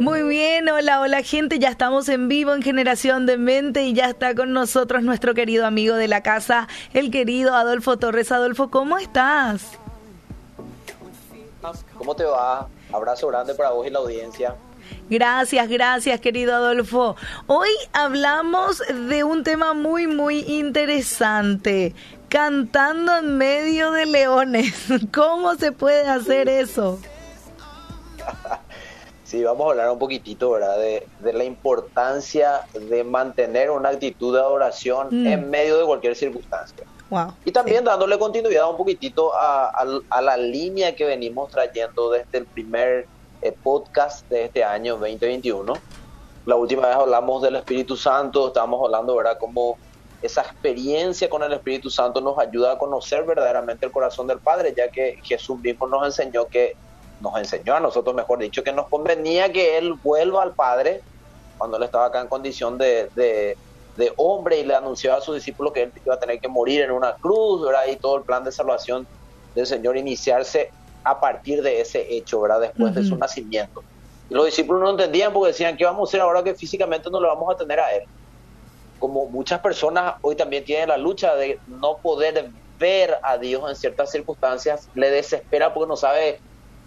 Muy 0.00 0.24
bien, 0.24 0.68
hola, 0.68 1.00
hola 1.00 1.22
gente, 1.22 1.60
ya 1.60 1.68
estamos 1.68 2.08
en 2.08 2.26
vivo 2.28 2.52
en 2.54 2.62
Generación 2.62 3.24
de 3.24 3.38
Mente 3.38 3.84
y 3.84 3.92
ya 3.92 4.06
está 4.06 4.34
con 4.34 4.52
nosotros 4.52 5.04
nuestro 5.04 5.32
querido 5.32 5.64
amigo 5.64 5.94
de 5.94 6.08
la 6.08 6.22
casa, 6.22 6.66
el 6.92 7.12
querido 7.12 7.54
Adolfo 7.54 7.98
Torres. 7.98 8.32
Adolfo, 8.32 8.70
¿cómo 8.70 8.98
estás? 8.98 9.78
¿Cómo 11.96 12.16
te 12.16 12.24
va? 12.24 12.68
Abrazo 12.92 13.28
grande 13.28 13.54
para 13.54 13.70
vos 13.70 13.86
y 13.86 13.90
la 13.90 14.00
audiencia. 14.00 14.56
Gracias, 15.08 15.68
gracias, 15.68 16.20
querido 16.20 16.54
Adolfo. 16.54 17.16
Hoy 17.46 17.70
hablamos 17.92 18.82
de 19.08 19.22
un 19.22 19.44
tema 19.44 19.72
muy, 19.72 20.06
muy 20.08 20.40
interesante. 20.40 21.94
Cantando 22.28 23.16
en 23.18 23.38
medio 23.38 23.92
de 23.92 24.06
leones. 24.06 24.74
¿Cómo 25.12 25.54
se 25.54 25.70
puede 25.70 26.08
hacer 26.08 26.48
eso? 26.48 26.98
Sí, 29.34 29.42
vamos 29.42 29.66
a 29.66 29.70
hablar 29.70 29.90
un 29.90 29.98
poquitito, 29.98 30.52
¿verdad? 30.52 30.78
De, 30.78 31.32
la 31.32 31.42
importancia 31.42 32.60
de 32.72 33.02
mantener 33.02 33.68
una 33.68 33.88
actitud 33.88 34.32
de 34.32 34.38
adoración 34.38 35.08
mm. 35.10 35.26
en 35.26 35.50
medio 35.50 35.76
de 35.76 35.84
cualquier 35.84 36.14
circunstancia. 36.14 36.84
Y 37.44 37.50
también 37.50 37.82
dándole 37.82 38.16
continuidad 38.16 38.70
un 38.70 38.76
poquitito 38.76 39.32
a, 39.34 39.84
la 40.22 40.36
línea 40.36 40.94
que 40.94 41.04
venimos 41.04 41.50
trayendo 41.50 42.12
desde 42.12 42.38
el 42.38 42.46
primer 42.46 43.08
eh, 43.42 43.50
podcast 43.60 44.28
de 44.28 44.44
este 44.44 44.62
año 44.62 44.98
2021. 44.98 45.72
La 46.46 46.54
última 46.54 46.86
vez 46.86 46.96
hablamos 46.96 47.42
del 47.42 47.56
Espíritu 47.56 47.96
Santo, 47.96 48.46
estábamos 48.46 48.84
hablando, 48.84 49.16
¿verdad? 49.16 49.36
Cómo 49.40 49.78
esa 50.22 50.42
experiencia 50.42 51.28
con 51.28 51.42
el 51.42 51.52
Espíritu 51.52 51.90
Santo 51.90 52.20
nos 52.20 52.38
ayuda 52.38 52.74
a 52.74 52.78
conocer 52.78 53.24
verdaderamente 53.24 53.84
el 53.84 53.90
corazón 53.90 54.28
del 54.28 54.38
Padre, 54.38 54.72
ya 54.76 54.92
que 54.92 55.18
Jesús 55.24 55.58
mismo 55.58 55.88
nos 55.88 56.06
enseñó 56.06 56.46
que 56.46 56.76
nos 57.24 57.38
enseñó 57.38 57.74
a 57.74 57.80
nosotros, 57.80 58.14
mejor 58.14 58.38
dicho, 58.38 58.62
que 58.62 58.72
nos 58.72 58.86
convenía 58.88 59.50
que 59.50 59.78
Él 59.78 59.94
vuelva 59.94 60.42
al 60.42 60.52
Padre 60.52 61.00
cuando 61.56 61.78
Él 61.78 61.82
estaba 61.82 62.06
acá 62.06 62.20
en 62.20 62.28
condición 62.28 62.76
de, 62.76 63.08
de, 63.14 63.56
hombre 64.16 64.58
y 64.58 64.64
le 64.64 64.74
anunció 64.74 65.14
a 65.14 65.20
sus 65.20 65.34
discípulos 65.36 65.72
que 65.72 65.84
Él 65.84 65.92
iba 66.04 66.14
a 66.14 66.18
tener 66.18 66.38
que 66.38 66.48
morir 66.48 66.82
en 66.82 66.90
una 66.90 67.14
cruz, 67.14 67.64
¿verdad? 67.64 67.84
Y 67.90 67.96
todo 67.96 68.18
el 68.18 68.24
plan 68.24 68.44
de 68.44 68.52
salvación 68.52 69.06
del 69.54 69.66
Señor 69.66 69.96
iniciarse 69.96 70.70
a 71.02 71.18
partir 71.18 71.62
de 71.62 71.80
ese 71.80 72.14
hecho, 72.14 72.40
¿verdad? 72.40 72.60
Después 72.60 72.94
de 72.94 73.04
su 73.04 73.16
nacimiento. 73.16 73.82
Y 74.28 74.34
los 74.34 74.46
discípulos 74.46 74.82
no 74.82 74.90
entendían 74.90 75.32
porque 75.32 75.48
decían, 75.48 75.76
¿qué 75.76 75.84
vamos 75.84 76.08
a 76.08 76.10
hacer 76.10 76.20
ahora 76.20 76.42
que 76.42 76.54
físicamente 76.54 77.10
no 77.10 77.20
le 77.20 77.28
vamos 77.28 77.54
a 77.54 77.56
tener 77.56 77.80
a 77.80 77.94
Él? 77.94 78.02
Como 78.98 79.26
muchas 79.26 79.60
personas 79.60 80.16
hoy 80.22 80.34
también 80.36 80.64
tienen 80.64 80.88
la 80.88 80.98
lucha 80.98 81.34
de 81.36 81.58
no 81.66 81.96
poder 81.98 82.50
ver 82.78 83.16
a 83.22 83.38
Dios 83.38 83.68
en 83.68 83.76
ciertas 83.76 84.10
circunstancias, 84.10 84.88
le 84.94 85.10
desespera 85.10 85.72
porque 85.72 85.88
no 85.88 85.96
sabe 85.96 86.40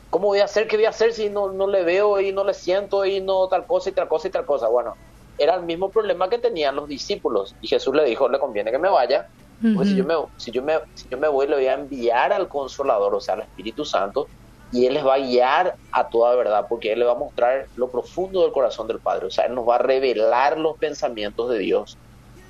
¿cómo 0.10 0.28
voy 0.28 0.40
a 0.40 0.46
hacer? 0.46 0.68
¿Qué 0.68 0.78
voy 0.78 0.86
a 0.86 0.90
hacer 0.90 1.14
si 1.14 1.30
no, 1.30 1.52
no 1.52 1.68
le 1.68 1.84
veo 1.84 2.20
y 2.20 2.32
no 2.32 2.44
le 2.44 2.54
siento 2.54 3.06
y 3.06 3.22
no 3.22 3.48
tal 3.48 3.66
cosa 3.66 3.90
y 3.90 3.94
tal 3.94 4.08
cosa 4.08 4.28
y 4.28 4.32
tal 4.32 4.46
cosa? 4.46 4.68
Bueno, 4.68 4.96
era 5.38 5.56
el 5.56 5.64
mismo 5.64 5.90
problema 5.90 6.30
que 6.30 6.40
tenían 6.40 6.76
los 6.76 6.88
discípulos 6.88 7.56
y 7.62 7.68
Jesús 7.68 7.94
le 7.96 8.06
dijo, 8.06 8.30
le 8.30 8.40
conviene 8.40 8.72
que 8.72 8.80
me 8.80 8.90
vaya, 8.90 9.28
porque 9.62 9.90
si, 9.90 9.96
yo 9.96 10.04
me, 10.04 10.14
si, 10.38 10.52
yo 10.52 10.62
me, 10.62 10.80
si 10.94 11.08
yo 11.10 11.18
me 11.18 11.28
voy 11.28 11.48
le 11.48 11.56
voy 11.56 11.68
a 11.68 11.74
enviar 11.74 12.32
al 12.32 12.48
consolador, 12.48 13.14
o 13.16 13.22
sea, 13.22 13.36
al 13.36 13.42
Espíritu 13.42 13.86
Santo, 13.86 14.28
y 14.72 14.86
Él 14.86 14.96
les 14.96 15.06
va 15.06 15.16
a 15.16 15.20
guiar 15.20 15.76
a 15.92 16.08
toda 16.10 16.36
verdad, 16.36 16.66
porque 16.70 16.92
Él 16.92 17.00
le 17.00 17.06
va 17.06 17.14
a 17.14 17.18
mostrar 17.18 17.68
lo 17.76 17.90
profundo 17.90 18.42
del 18.44 18.52
corazón 18.52 18.88
del 18.88 19.00
Padre, 19.00 19.28
o 19.28 19.32
sea, 19.32 19.46
Él 19.46 19.56
nos 19.56 19.68
va 19.68 19.76
a 19.76 19.80
revelar 19.80 20.58
los 20.58 20.78
pensamientos 20.78 21.50
de 21.50 21.60
Dios 21.60 21.98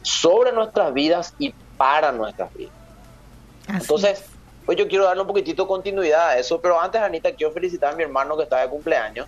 sobre 0.01 0.51
nuestras 0.51 0.93
vidas 0.93 1.33
y 1.39 1.53
para 1.77 2.11
nuestras 2.11 2.53
vidas. 2.53 2.73
Entonces, 3.67 4.25
pues 4.67 4.77
yo 4.77 4.85
quiero 4.89 5.05
darle 5.05 5.21
un 5.21 5.27
poquitito 5.27 5.65
continuidad 5.65 6.27
a 6.27 6.37
eso, 6.37 6.59
pero 6.59 6.79
antes, 6.79 7.01
Anita, 7.01 7.31
quiero 7.31 7.53
felicitar 7.53 7.93
a 7.93 7.95
mi 7.95 8.03
hermano 8.03 8.35
que 8.35 8.43
está 8.43 8.59
de 8.59 8.67
cumpleaños. 8.67 9.25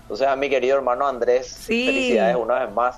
Entonces, 0.00 0.26
a 0.26 0.34
mi 0.36 0.48
querido 0.48 0.78
hermano 0.78 1.06
Andrés, 1.06 1.54
felicidades 1.66 2.34
una 2.34 2.64
vez 2.64 2.72
más. 2.72 2.96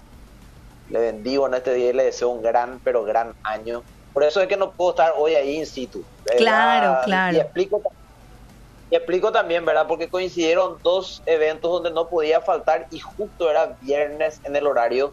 Le 0.91 1.01
bendigo 1.01 1.45
en 1.49 1.55
este 1.55 1.75
día 1.75 1.91
y 1.91 1.93
le 1.93 2.05
deseo 2.05 2.29
un 2.29 2.41
gran, 2.41 2.81
pero 2.85 3.03
gran 3.03 3.35
año. 3.43 3.83
Por 4.13 4.23
eso 4.23 4.41
es 4.41 4.47
que 4.47 4.57
no 4.57 4.71
puedo 4.71 4.91
estar 4.91 5.15
hoy 5.17 5.35
ahí 5.35 5.57
in 5.57 5.67
situ. 5.67 6.05
Claro, 6.37 7.01
claro. 7.05 7.37
Y 7.37 7.41
explico, 7.41 7.83
y 8.89 8.95
explico 8.95 9.33
también, 9.33 9.65
¿verdad? 9.65 9.89
Porque 9.89 10.09
coincidieron 10.09 10.79
dos 10.85 11.21
eventos 11.27 11.69
donde 11.69 11.91
no 11.91 12.07
podía 12.07 12.41
faltar 12.41 12.87
y 12.93 13.01
justo 13.01 13.51
era 13.51 13.77
viernes 13.81 14.41
en 14.45 14.55
el 14.55 14.69
horario 14.69 15.13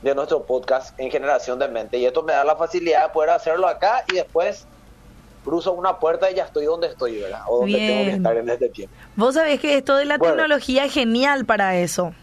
de 0.00 0.14
nuestro 0.14 0.42
podcast 0.42 0.98
en 0.98 1.10
Generación 1.10 1.58
de 1.58 1.68
Mente. 1.68 1.98
Y 1.98 2.06
esto 2.06 2.22
me 2.22 2.32
da 2.32 2.44
la 2.44 2.56
facilidad 2.56 3.08
de 3.08 3.12
poder 3.12 3.28
hacerlo 3.28 3.68
acá 3.68 4.06
y 4.10 4.14
después 4.14 4.66
cruzo 5.44 5.72
una 5.72 5.98
puerta 5.98 6.30
y 6.30 6.34
ya 6.34 6.44
estoy 6.44 6.64
donde 6.64 6.88
estoy, 6.88 7.20
¿verdad? 7.20 7.42
O 7.48 7.60
donde 7.60 7.78
tengo 7.78 8.04
que 8.04 8.10
estar 8.12 8.36
en 8.36 8.48
este 8.48 8.68
tiempo. 8.68 8.94
Vos 9.16 9.34
sabés 9.34 9.60
que 9.60 9.76
esto 9.76 9.96
de 9.96 10.04
la 10.04 10.18
tecnología 10.18 10.84
es 10.84 10.92
genial 10.92 11.44
para 11.44 11.76
eso. 11.76 12.14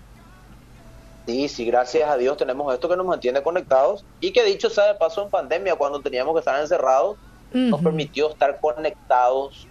Sí, 1.25 1.47
sí, 1.47 1.65
gracias 1.65 2.09
a 2.09 2.17
Dios 2.17 2.37
tenemos 2.37 2.73
esto 2.73 2.89
que 2.89 2.95
nos 2.95 3.05
mantiene 3.05 3.43
conectados 3.43 4.03
y 4.19 4.31
que 4.31 4.43
dicho 4.43 4.69
sea 4.69 4.87
de 4.87 4.95
paso 4.95 5.23
en 5.23 5.29
pandemia, 5.29 5.75
cuando 5.75 5.99
teníamos 5.99 6.33
que 6.33 6.39
estar 6.39 6.59
encerrados, 6.59 7.17
nos 7.51 7.81
permitió 7.81 8.31
estar 8.31 8.59
conectados 8.59 9.67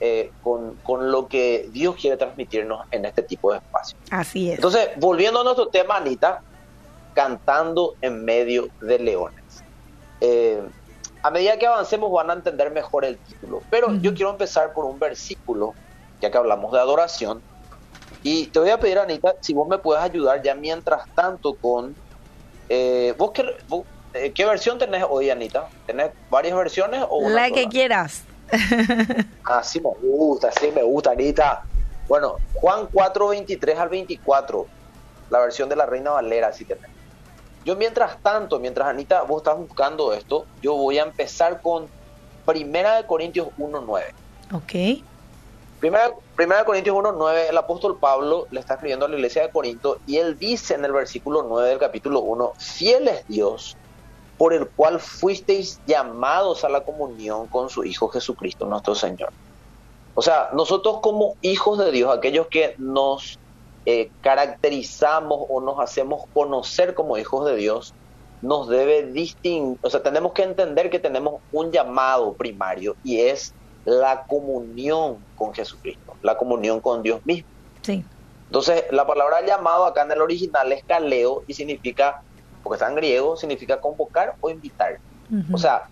eh, 0.00 0.30
con, 0.42 0.76
con, 0.76 1.12
lo 1.12 1.28
que 1.28 1.68
Dios 1.72 1.96
quiere 1.96 2.16
transmitirnos 2.16 2.86
en 2.90 3.04
este 3.04 3.22
tipo 3.22 3.52
de 3.52 3.58
espacio. 3.58 3.98
Así 4.10 4.50
es. 4.50 4.56
Entonces, 4.56 4.88
volviendo 4.96 5.40
a 5.40 5.44
nuestro 5.44 5.68
tema, 5.68 5.96
Anita, 5.96 6.42
cantando 7.12 7.94
en 8.00 8.24
medio 8.24 8.68
de 8.80 8.98
leones. 8.98 9.62
Eh, 10.20 10.62
a 11.22 11.30
medida 11.30 11.58
que 11.58 11.66
avancemos 11.66 12.10
van 12.10 12.30
a 12.30 12.34
entender 12.34 12.70
mejor 12.70 13.04
el 13.04 13.18
título. 13.18 13.62
Pero 13.70 13.94
yo 13.96 14.14
quiero 14.14 14.30
empezar 14.30 14.72
por 14.72 14.84
un 14.84 14.98
versículo, 14.98 15.74
ya 16.20 16.30
que 16.30 16.38
hablamos 16.38 16.72
de 16.72 16.78
adoración. 16.78 17.42
Y 18.22 18.46
te 18.46 18.58
voy 18.58 18.70
a 18.70 18.78
pedir, 18.78 18.98
Anita, 18.98 19.34
si 19.40 19.54
vos 19.54 19.68
me 19.68 19.78
puedes 19.78 20.02
ayudar 20.02 20.42
ya 20.42 20.54
mientras 20.54 21.08
tanto 21.14 21.54
con... 21.54 21.94
Eh, 22.68 23.14
¿vos, 23.18 23.32
qué, 23.32 23.44
eh, 24.14 24.32
qué, 24.32 24.44
versión 24.44 24.78
tenés 24.78 25.04
hoy, 25.08 25.30
Anita? 25.30 25.68
¿Tenés 25.86 26.10
varias 26.30 26.56
versiones 26.56 27.04
o 27.08 27.18
una 27.18 27.34
La 27.34 27.50
que 27.50 27.66
quieras. 27.66 28.24
Así 29.44 29.80
me 29.80 29.90
gusta, 30.02 30.48
así 30.48 30.72
me 30.72 30.82
gusta, 30.82 31.12
Anita. 31.12 31.62
Bueno, 32.08 32.36
Juan 32.54 32.88
4, 32.92 33.28
23 33.28 33.78
al 33.78 33.88
24, 33.88 34.66
la 35.30 35.38
versión 35.38 35.68
de 35.68 35.76
la 35.76 35.86
Reina 35.86 36.10
Valera, 36.10 36.52
si 36.52 36.64
tenés. 36.64 36.90
Yo 37.64 37.76
mientras 37.76 38.18
tanto, 38.22 38.58
mientras 38.58 38.88
Anita, 38.88 39.22
vos 39.22 39.38
estás 39.38 39.58
buscando 39.58 40.12
esto, 40.12 40.46
yo 40.62 40.74
voy 40.74 40.98
a 40.98 41.02
empezar 41.02 41.60
con 41.60 41.88
Primera 42.46 42.96
de 42.96 43.06
Corintios 43.06 43.48
1.9. 43.58 44.04
Ok. 44.54 45.04
Primera, 45.78 46.10
Primera 46.36 46.60
de 46.60 46.66
Corintios 46.66 46.96
1.9, 46.96 47.50
el 47.50 47.56
apóstol 47.56 47.98
Pablo 47.98 48.46
le 48.50 48.60
está 48.60 48.74
escribiendo 48.74 49.06
a 49.06 49.08
la 49.08 49.16
iglesia 49.16 49.42
de 49.42 49.50
Corinto 49.50 49.98
y 50.06 50.18
él 50.18 50.38
dice 50.38 50.74
en 50.74 50.84
el 50.84 50.92
versículo 50.92 51.42
9 51.42 51.68
del 51.68 51.78
capítulo 51.78 52.20
1, 52.20 52.52
fiel 52.58 53.08
es 53.08 53.26
Dios 53.28 53.76
por 54.36 54.54
el 54.54 54.68
cual 54.68 55.00
fuisteis 55.00 55.80
llamados 55.86 56.64
a 56.64 56.68
la 56.68 56.82
comunión 56.82 57.46
con 57.46 57.68
su 57.68 57.84
Hijo 57.84 58.08
Jesucristo 58.08 58.66
nuestro 58.66 58.94
Señor. 58.94 59.30
O 60.14 60.22
sea, 60.22 60.50
nosotros 60.52 61.00
como 61.00 61.36
hijos 61.40 61.78
de 61.78 61.90
Dios, 61.92 62.14
aquellos 62.14 62.46
que 62.48 62.74
nos 62.76 63.38
eh, 63.86 64.10
caracterizamos 64.20 65.46
o 65.48 65.60
nos 65.60 65.80
hacemos 65.80 66.24
conocer 66.34 66.94
como 66.94 67.16
hijos 67.16 67.46
de 67.46 67.56
Dios, 67.56 67.94
nos 68.42 68.68
debe 68.68 69.04
distinguir, 69.06 69.78
o 69.82 69.90
sea, 69.90 70.02
tenemos 70.02 70.32
que 70.32 70.42
entender 70.42 70.90
que 70.90 70.98
tenemos 70.98 71.40
un 71.52 71.70
llamado 71.70 72.32
primario 72.34 72.96
y 73.04 73.20
es 73.20 73.54
la 73.84 74.24
comunión 74.26 75.18
con 75.36 75.52
Jesucristo, 75.52 76.14
la 76.22 76.36
comunión 76.36 76.80
con 76.80 77.02
Dios 77.02 77.24
mismo. 77.24 77.48
Sí. 77.82 78.04
Entonces, 78.46 78.84
la 78.90 79.06
palabra 79.06 79.44
llamado 79.46 79.84
acá 79.84 80.02
en 80.02 80.12
el 80.12 80.20
original 80.20 80.72
es 80.72 80.82
caleo 80.84 81.44
y 81.46 81.54
significa, 81.54 82.22
porque 82.62 82.76
está 82.76 82.88
en 82.88 82.96
griego, 82.96 83.36
significa 83.36 83.80
convocar 83.80 84.34
o 84.40 84.50
invitar. 84.50 84.98
O 85.52 85.58
sea, 85.58 85.84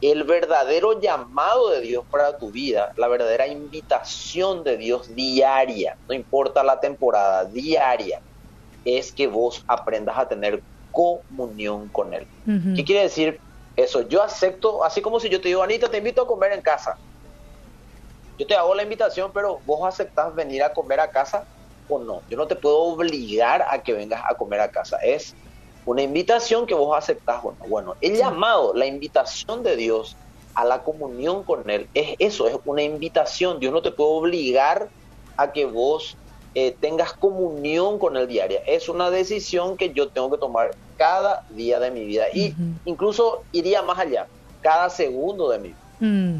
el 0.00 0.24
verdadero 0.24 1.00
llamado 1.00 1.70
de 1.70 1.80
Dios 1.80 2.04
para 2.10 2.36
tu 2.36 2.50
vida, 2.50 2.92
la 2.96 3.08
verdadera 3.08 3.46
invitación 3.46 4.62
de 4.62 4.76
Dios 4.76 5.14
diaria, 5.14 5.96
no 6.06 6.14
importa 6.14 6.62
la 6.62 6.78
temporada, 6.78 7.46
diaria, 7.46 8.20
es 8.84 9.12
que 9.12 9.26
vos 9.26 9.62
aprendas 9.66 10.18
a 10.18 10.28
tener 10.28 10.62
comunión 10.90 11.88
con 11.90 12.14
Él. 12.14 12.26
¿Qué 12.74 12.84
quiere 12.84 13.02
decir 13.02 13.40
eso? 13.74 14.02
Yo 14.02 14.22
acepto, 14.22 14.84
así 14.84 15.02
como 15.02 15.18
si 15.18 15.28
yo 15.28 15.40
te 15.40 15.48
digo, 15.48 15.62
Anita, 15.62 15.90
te 15.90 15.98
invito 15.98 16.22
a 16.22 16.26
comer 16.26 16.52
en 16.52 16.62
casa. 16.62 16.96
Yo 18.38 18.46
te 18.46 18.54
hago 18.54 18.74
la 18.74 18.82
invitación, 18.82 19.32
pero 19.32 19.60
vos 19.64 19.86
aceptás 19.86 20.34
venir 20.34 20.62
a 20.62 20.72
comer 20.72 21.00
a 21.00 21.08
casa 21.08 21.44
o 21.88 21.98
no. 21.98 22.22
Yo 22.28 22.36
no 22.36 22.46
te 22.46 22.56
puedo 22.56 22.78
obligar 22.78 23.66
a 23.68 23.80
que 23.80 23.94
vengas 23.94 24.22
a 24.28 24.34
comer 24.34 24.60
a 24.60 24.68
casa. 24.68 24.98
Es 25.02 25.34
una 25.86 26.02
invitación 26.02 26.66
que 26.66 26.74
vos 26.74 26.96
aceptás 26.96 27.42
o 27.44 27.54
Bueno, 27.68 27.94
el 28.00 28.16
llamado, 28.16 28.74
la 28.74 28.86
invitación 28.86 29.62
de 29.62 29.76
Dios 29.76 30.16
a 30.54 30.64
la 30.64 30.82
comunión 30.82 31.44
con 31.44 31.70
Él 31.70 31.88
es 31.94 32.16
eso, 32.18 32.48
es 32.48 32.56
una 32.64 32.82
invitación. 32.82 33.60
Dios 33.60 33.72
no 33.72 33.82
te 33.82 33.92
puede 33.92 34.10
obligar 34.10 34.88
a 35.36 35.52
que 35.52 35.64
vos 35.64 36.16
eh, 36.54 36.76
tengas 36.80 37.12
comunión 37.12 37.98
con 37.98 38.16
Él 38.16 38.26
diaria. 38.26 38.60
Es 38.66 38.88
una 38.88 39.10
decisión 39.10 39.76
que 39.76 39.92
yo 39.92 40.08
tengo 40.08 40.30
que 40.30 40.38
tomar 40.38 40.72
cada 40.96 41.44
día 41.50 41.78
de 41.78 41.90
mi 41.90 42.04
vida 42.04 42.24
y 42.34 42.54
incluso 42.84 43.44
iría 43.52 43.82
más 43.82 43.98
allá, 43.98 44.26
cada 44.62 44.90
segundo 44.90 45.50
de 45.50 45.58
mi 45.58 45.68
vida. 45.68 45.78
Mm. 46.00 46.38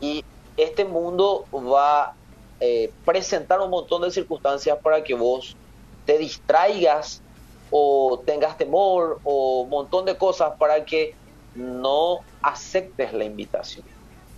Y 0.00 0.24
este 0.56 0.84
mundo 0.84 1.44
va 1.52 2.14
eh, 2.60 2.92
presentar 3.04 3.60
un 3.60 3.68
montón 3.68 4.02
de 4.02 4.10
circunstancias 4.10 4.78
para 4.80 5.02
que 5.02 5.12
vos 5.12 5.56
te 6.06 6.16
distraigas 6.16 7.20
o 7.76 8.22
tengas 8.24 8.56
temor 8.56 9.18
o 9.24 9.62
un 9.62 9.70
montón 9.70 10.04
de 10.04 10.16
cosas 10.16 10.52
para 10.60 10.84
que 10.84 11.10
no 11.54 12.20
aceptes 12.40 13.12
la 13.12 13.24
invitación 13.24 13.84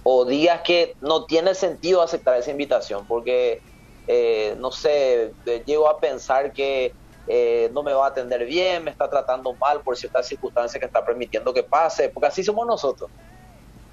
o 0.02 0.24
digas 0.24 0.62
que 0.62 0.94
no 1.02 1.26
tiene 1.26 1.54
sentido 1.54 2.00
aceptar 2.00 2.38
esa 2.38 2.50
invitación 2.50 3.06
porque 3.06 3.60
eh, 4.06 4.56
no 4.58 4.70
sé, 4.70 5.34
llego 5.66 5.86
a 5.86 6.00
pensar 6.00 6.50
que 6.54 6.94
eh, 7.26 7.68
no 7.72 7.82
me 7.82 7.92
va 7.92 8.06
a 8.06 8.08
atender 8.08 8.46
bien, 8.46 8.84
me 8.84 8.92
está 8.92 9.10
tratando 9.10 9.54
mal 9.60 9.82
por 9.82 9.98
ciertas 9.98 10.26
circunstancias 10.26 10.80
que 10.80 10.86
está 10.86 11.04
permitiendo 11.04 11.52
que 11.52 11.64
pase, 11.64 12.08
porque 12.08 12.28
así 12.28 12.42
somos 12.42 12.66
nosotros. 12.66 13.10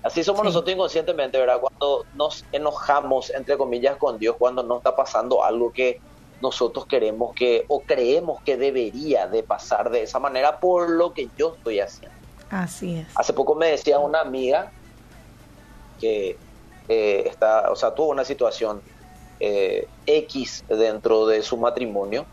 Así 0.04 0.24
somos 0.24 0.44
nosotros 0.44 0.74
inconscientemente, 0.74 1.40
¿verdad? 1.40 1.60
Cuando 1.60 2.06
nos 2.12 2.46
enojamos, 2.52 3.30
entre 3.32 3.58
comillas, 3.58 3.98
con 3.98 4.20
Dios, 4.20 4.36
cuando 4.38 4.62
no 4.62 4.78
está 4.78 4.96
pasando 4.96 5.44
algo 5.44 5.72
que 5.72 5.98
nosotros 6.44 6.86
queremos 6.86 7.34
que 7.34 7.64
o 7.70 7.80
creemos 7.80 8.42
que 8.44 8.58
debería 8.58 9.28
de 9.28 9.44
pasar 9.44 9.90
de 9.90 10.04
esa 10.04 10.20
manera 10.20 10.60
por 10.60 10.90
lo 10.90 11.14
que 11.14 11.30
yo 11.38 11.56
estoy 11.56 11.80
haciendo. 11.80 12.16
Así 12.50 12.98
es. 12.98 13.08
Hace 13.16 13.32
poco 13.32 13.56
me 13.56 13.68
decía 13.68 13.98
una 13.98 14.20
amiga 14.20 14.72
que 16.02 16.38
eh, 16.90 17.24
está, 17.26 17.72
o 17.72 17.78
sea, 17.78 17.96
tuvo 17.96 18.10
una 18.10 18.26
situación 18.26 18.82
eh, 19.40 19.88
X 20.06 20.66
dentro 20.68 21.26
de 21.28 21.42
su 21.44 21.56
matrimonio. 21.56 22.26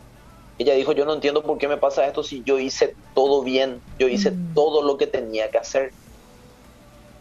Ella 0.59 0.73
dijo, 0.73 0.91
yo 0.91 1.05
no 1.05 1.13
entiendo 1.13 1.41
por 1.41 1.57
qué 1.57 1.69
me 1.69 1.77
pasa 1.77 2.05
esto 2.05 2.21
si 2.21 2.43
yo 2.43 2.59
hice 2.59 2.93
todo 3.15 3.41
bien, 3.43 3.81
yo 3.97 4.09
hice 4.09 4.31
mm. 4.31 4.53
todo 4.53 4.83
lo 4.83 4.97
que 4.97 5.07
tenía 5.07 5.49
que 5.49 5.57
hacer. 5.57 5.93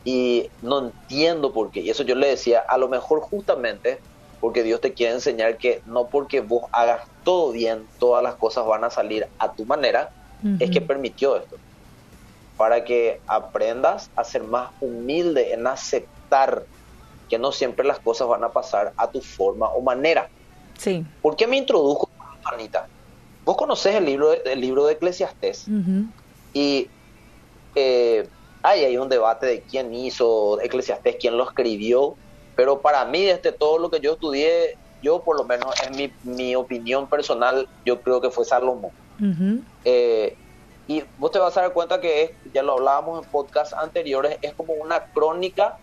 Y 0.05 0.51
no 0.61 0.87
entiendo 0.87 1.53
por 1.53 1.71
qué. 1.71 1.81
Y 1.81 1.91
eso 1.91 2.03
yo 2.03 2.17
le 2.17 2.27
decía, 2.27 2.59
a 2.59 2.77
lo 2.79 2.89
mejor 2.89 3.21
justamente 3.21 4.01
porque 4.41 4.63
Dios 4.63 4.81
te 4.81 4.95
quiere 4.95 5.15
enseñar 5.15 5.59
que 5.59 5.83
no 5.87 6.07
porque 6.07 6.41
vos 6.41 6.65
hagas 6.73 7.03
todo 7.25 7.53
bien, 7.53 7.87
todas 7.99 8.23
las 8.23 8.35
cosas 8.35 8.67
van 8.67 8.85
a 8.85 8.91
salir 8.91 9.27
a 9.39 9.53
tu 9.53 9.67
manera, 9.67 10.11
es 10.59 10.71
que 10.71 10.81
permitió 10.81 11.37
esto. 11.37 11.57
Para 12.57 12.85
que 12.85 13.21
aprendas 13.27 14.11
a 14.17 14.25
ser 14.25 14.43
más 14.43 14.71
humilde 14.81 15.53
en 15.53 15.67
aceptar 15.67 16.65
que 17.29 17.39
no 17.39 17.53
siempre 17.53 17.87
las 17.87 17.99
cosas 17.99 18.27
van 18.29 18.43
a 18.43 18.49
pasar 18.49 18.93
a 18.97 19.11
tu 19.11 19.21
forma 19.21 19.69
o 19.69 19.83
manera. 19.83 20.29
Sí. 20.79 21.05
¿Por 21.21 21.37
qué 21.37 21.47
me 21.47 21.59
introdujo, 21.59 22.09
Anita? 22.45 22.89
Vos 23.45 23.57
conocés 23.57 23.95
el 23.95 24.07
libro, 24.07 24.33
el 24.33 24.61
libro 24.61 24.87
de 24.87 24.95
Eclesiastés 24.95 25.67
y 26.53 26.89
eh, 27.75 28.27
hay 28.63 28.97
un 28.97 29.09
debate 29.09 29.47
de 29.47 29.61
quién 29.63 29.95
hizo 29.95 30.61
Eclesiastés, 30.61 31.17
quién 31.21 31.37
lo 31.37 31.45
escribió, 31.45 32.17
pero 32.61 32.79
para 32.79 33.07
mí, 33.07 33.25
desde 33.25 33.53
todo 33.53 33.79
lo 33.79 33.91
que 33.91 34.01
yo 34.01 34.13
estudié, 34.13 34.77
yo 35.03 35.23
por 35.23 35.35
lo 35.35 35.45
menos 35.45 35.75
en 35.81 35.97
mi, 35.97 36.13
mi 36.25 36.55
opinión 36.55 37.09
personal, 37.09 37.67
yo 37.87 38.03
creo 38.03 38.21
que 38.21 38.29
fue 38.29 38.45
Salomón. 38.45 38.91
Eh, 39.87 40.37
y 40.87 41.03
vos 41.17 41.31
te 41.31 41.39
vas 41.39 41.57
a 41.57 41.63
dar 41.63 41.73
cuenta 41.73 42.03
que 42.03 42.23
es, 42.23 42.31
ya 42.53 42.63
lo 42.63 42.75
hablábamos 42.75 43.25
en 43.25 43.31
podcasts 43.31 43.73
anteriores, 43.73 44.37
es 44.43 44.53
como 44.53 44.75
una 44.75 45.07
crónica 45.07 45.79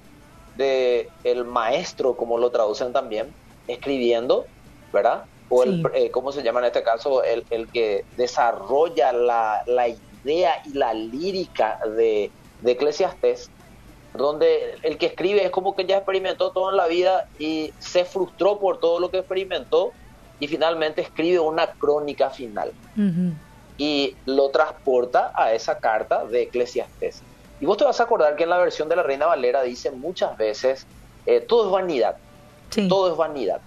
de 0.55 1.09
el 1.23 1.45
maestro, 1.45 2.15
como 2.15 2.37
lo 2.37 2.51
traducen 2.51 2.93
también, 2.93 3.33
escribiendo, 3.67 4.45
¿verdad? 4.93 5.25
O 5.49 5.63
el, 5.63 5.83
eh, 5.95 6.11
¿cómo 6.11 6.31
se 6.31 6.43
llama 6.43 6.59
en 6.59 6.67
este 6.67 6.83
caso? 6.83 7.23
El, 7.23 7.43
el 7.49 7.69
que 7.69 8.05
desarrolla 8.17 9.11
la, 9.13 9.63
la, 9.65 9.87
idea 9.87 10.61
y 10.63 10.73
la 10.77 10.93
lírica 10.93 11.79
de, 11.97 12.29
de 12.61 12.71
Eclesiastes, 12.71 13.49
donde 14.13 14.75
el 14.83 14.97
que 14.97 15.07
escribe 15.07 15.43
es 15.43 15.51
como 15.51 15.75
que 15.75 15.85
ya 15.85 15.97
experimentó 15.97 16.51
todo 16.51 16.71
en 16.71 16.77
la 16.77 16.87
vida 16.87 17.25
y 17.37 17.73
se 17.79 18.05
frustró 18.05 18.59
por 18.59 18.79
todo 18.79 18.99
lo 18.99 19.11
que 19.11 19.19
experimentó 19.19 19.93
y 20.39 20.47
finalmente 20.47 21.01
escribe 21.01 21.39
una 21.39 21.67
crónica 21.73 22.29
final. 22.29 22.71
Y 23.77 24.15
lo 24.25 24.49
transporta 24.49 25.31
a 25.35 25.53
esa 25.53 25.77
carta 25.79 26.25
de 26.25 26.43
Eclesiastes. 26.43 27.23
Y 27.59 27.65
vos 27.65 27.77
te 27.77 27.85
vas 27.85 27.99
a 27.99 28.03
acordar 28.03 28.35
que 28.35 28.43
en 28.43 28.49
la 28.49 28.57
versión 28.57 28.89
de 28.89 28.95
la 28.95 29.03
Reina 29.03 29.25
Valera 29.25 29.63
dice 29.63 29.91
muchas 29.91 30.37
veces, 30.37 30.87
eh, 31.25 31.41
todo 31.41 31.65
es 31.65 31.71
vanidad, 31.71 32.17
todo 32.87 33.11
es 33.11 33.17
vanidad. 33.17 33.61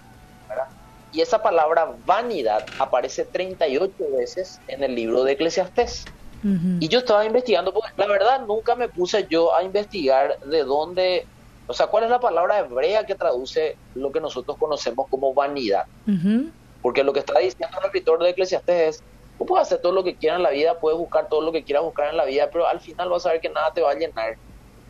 Y 1.13 1.19
esa 1.19 1.41
palabra 1.41 1.93
vanidad 2.05 2.63
aparece 2.77 3.25
38 3.25 3.93
veces 4.17 4.61
en 4.67 4.83
el 4.83 4.95
libro 4.95 5.23
de 5.23 5.33
Eclesiastés. 5.33 6.05
Y 6.43 6.87
yo 6.87 6.99
estaba 6.99 7.25
investigando, 7.25 7.73
porque 7.73 7.91
la 7.97 8.07
verdad 8.07 8.45
nunca 8.47 8.75
me 8.75 8.89
puse 8.89 9.27
yo 9.29 9.55
a 9.55 9.63
investigar 9.63 10.39
de 10.39 10.63
dónde, 10.63 11.25
o 11.67 11.73
sea, 11.73 11.87
cuál 11.87 12.05
es 12.05 12.09
la 12.09 12.19
palabra 12.19 12.59
hebrea 12.59 13.05
que 13.05 13.15
traduce 13.15 13.75
lo 13.93 14.11
que 14.11 14.19
nosotros 14.19 14.57
conocemos 14.57 15.07
como 15.09 15.33
vanidad. 15.33 15.83
Porque 16.81 17.03
lo 17.03 17.13
que 17.13 17.19
está 17.19 17.37
diciendo 17.39 17.77
el 17.79 17.85
escritor 17.85 18.23
de 18.23 18.29
Eclesiastés 18.29 18.95
es, 18.95 19.03
Tú 19.41 19.47
puedes 19.47 19.65
hacer 19.65 19.79
todo 19.79 19.91
lo 19.91 20.03
que 20.03 20.15
quieras 20.15 20.37
en 20.37 20.43
la 20.43 20.51
vida, 20.51 20.79
puedes 20.79 20.99
buscar 20.99 21.27
todo 21.27 21.41
lo 21.41 21.51
que 21.51 21.63
quieras 21.63 21.83
buscar 21.83 22.11
en 22.11 22.15
la 22.15 22.25
vida, 22.25 22.47
pero 22.51 22.67
al 22.67 22.79
final 22.79 23.09
vas 23.09 23.25
a 23.25 23.31
ver 23.31 23.41
que 23.41 23.49
nada 23.49 23.71
te 23.73 23.81
va 23.81 23.89
a 23.89 23.95
llenar. 23.95 24.37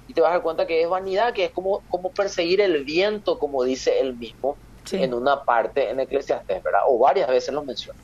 Y 0.09 0.13
te 0.13 0.19
vas 0.19 0.31
a 0.31 0.33
dar 0.33 0.41
cuenta 0.43 0.67
que 0.67 0.81
es 0.81 0.89
vanidad, 0.89 1.33
que 1.33 1.45
es 1.45 1.51
como, 1.51 1.81
como 1.87 2.11
perseguir 2.11 2.59
el 2.59 2.83
viento, 2.83 3.39
como 3.39 3.63
dice 3.63 4.01
él 4.01 4.17
mismo 4.17 4.57
en 4.91 5.13
una 5.13 5.41
parte 5.41 5.89
en 5.89 6.01
Eclesiastés, 6.01 6.61
¿verdad? 6.61 6.81
O 6.89 6.99
varias 6.99 7.29
veces 7.29 7.53
lo 7.53 7.63
menciona. 7.63 7.97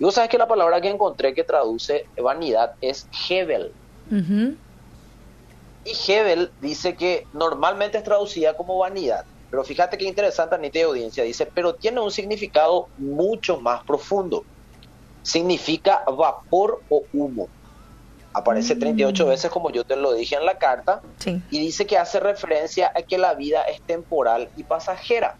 Y 0.00 0.04
vos 0.04 0.14
sabes 0.14 0.30
que 0.30 0.38
la 0.38 0.48
palabra 0.48 0.80
que 0.80 0.88
encontré 0.88 1.34
que 1.34 1.44
traduce 1.44 2.06
vanidad 2.20 2.72
es 2.80 3.06
Hebel. 3.28 3.72
Y 5.84 5.92
Hebel 6.12 6.50
dice 6.60 6.96
que 6.96 7.26
normalmente 7.32 7.98
es 7.98 8.04
traducida 8.04 8.56
como 8.56 8.78
vanidad. 8.78 9.24
Pero 9.50 9.62
fíjate 9.62 9.98
qué 9.98 10.06
interesante, 10.06 10.54
Anita 10.54 10.78
de 10.78 10.84
audiencia, 10.84 11.22
dice, 11.22 11.46
pero 11.46 11.74
tiene 11.74 12.00
un 12.00 12.10
significado 12.10 12.88
mucho 12.98 13.60
más 13.60 13.84
profundo 13.84 14.44
significa 15.22 16.02
vapor 16.06 16.82
o 16.88 17.04
humo. 17.12 17.48
Aparece 18.32 18.76
38 18.76 19.24
mm. 19.24 19.28
veces 19.28 19.50
como 19.50 19.70
yo 19.70 19.84
te 19.84 19.96
lo 19.96 20.12
dije 20.12 20.36
en 20.36 20.46
la 20.46 20.58
carta 20.58 21.02
y 21.50 21.58
dice 21.58 21.86
que 21.86 21.98
hace 21.98 22.20
referencia 22.20 22.92
a 22.94 23.02
que 23.02 23.18
la 23.18 23.34
vida 23.34 23.62
es 23.62 23.80
temporal 23.82 24.48
y 24.56 24.62
pasajera. 24.62 25.36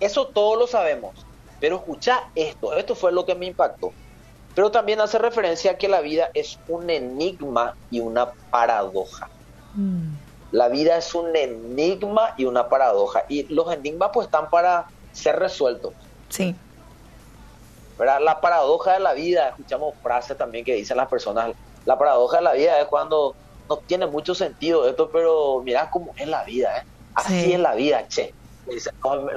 Eso 0.00 0.26
todos 0.26 0.58
lo 0.58 0.66
sabemos, 0.66 1.14
pero 1.62 1.76
escucha 1.76 2.24
esto, 2.34 2.74
esto 2.74 2.96
fue 2.96 3.12
lo 3.12 3.24
que 3.24 3.36
me 3.36 3.46
impactó. 3.46 3.92
Pero 4.52 4.72
también 4.72 5.00
hace 5.00 5.16
referencia 5.16 5.70
a 5.70 5.74
que 5.78 5.86
la 5.86 6.00
vida 6.00 6.28
es 6.34 6.58
un 6.66 6.90
enigma 6.90 7.76
y 7.88 8.00
una 8.00 8.32
paradoja. 8.50 9.28
Mm. 9.74 10.08
La 10.50 10.66
vida 10.66 10.96
es 10.96 11.14
un 11.14 11.36
enigma 11.36 12.34
y 12.36 12.46
una 12.46 12.68
paradoja. 12.68 13.22
Y 13.28 13.44
los 13.44 13.72
enigmas 13.72 14.10
pues 14.12 14.26
están 14.26 14.50
para 14.50 14.86
ser 15.12 15.38
resueltos. 15.38 15.92
Sí. 16.30 16.56
La 17.96 18.40
paradoja 18.40 18.94
de 18.94 19.00
la 19.00 19.12
vida, 19.12 19.50
escuchamos 19.50 19.94
frases 20.02 20.36
también 20.36 20.64
que 20.64 20.74
dicen 20.74 20.96
las 20.96 21.06
personas, 21.06 21.52
la 21.84 21.96
paradoja 21.96 22.38
de 22.38 22.42
la 22.42 22.52
vida 22.54 22.80
es 22.80 22.86
cuando 22.86 23.36
no 23.68 23.76
tiene 23.76 24.06
mucho 24.06 24.34
sentido 24.34 24.88
esto, 24.88 25.10
pero 25.12 25.62
mira 25.64 25.88
cómo 25.90 26.12
es 26.16 26.26
la 26.26 26.42
vida, 26.42 26.78
¿eh? 26.78 26.86
Así 27.14 27.52
es 27.52 27.60
la 27.60 27.76
vida, 27.76 28.08
che, 28.08 28.34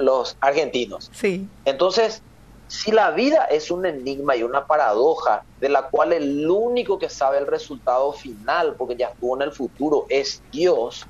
los 0.00 0.36
argentinos. 0.40 1.10
Sí. 1.12 1.48
Entonces, 1.64 2.22
si 2.68 2.90
la 2.90 3.10
vida 3.12 3.44
es 3.44 3.70
un 3.70 3.86
enigma 3.86 4.36
y 4.36 4.42
una 4.42 4.66
paradoja 4.66 5.44
de 5.60 5.68
la 5.68 5.82
cual 5.82 6.12
el 6.12 6.48
único 6.48 6.98
que 6.98 7.08
sabe 7.08 7.38
el 7.38 7.46
resultado 7.46 8.12
final, 8.12 8.74
porque 8.76 8.96
ya 8.96 9.08
estuvo 9.08 9.36
en 9.36 9.42
el 9.42 9.52
futuro, 9.52 10.06
es 10.08 10.42
Dios, 10.50 11.06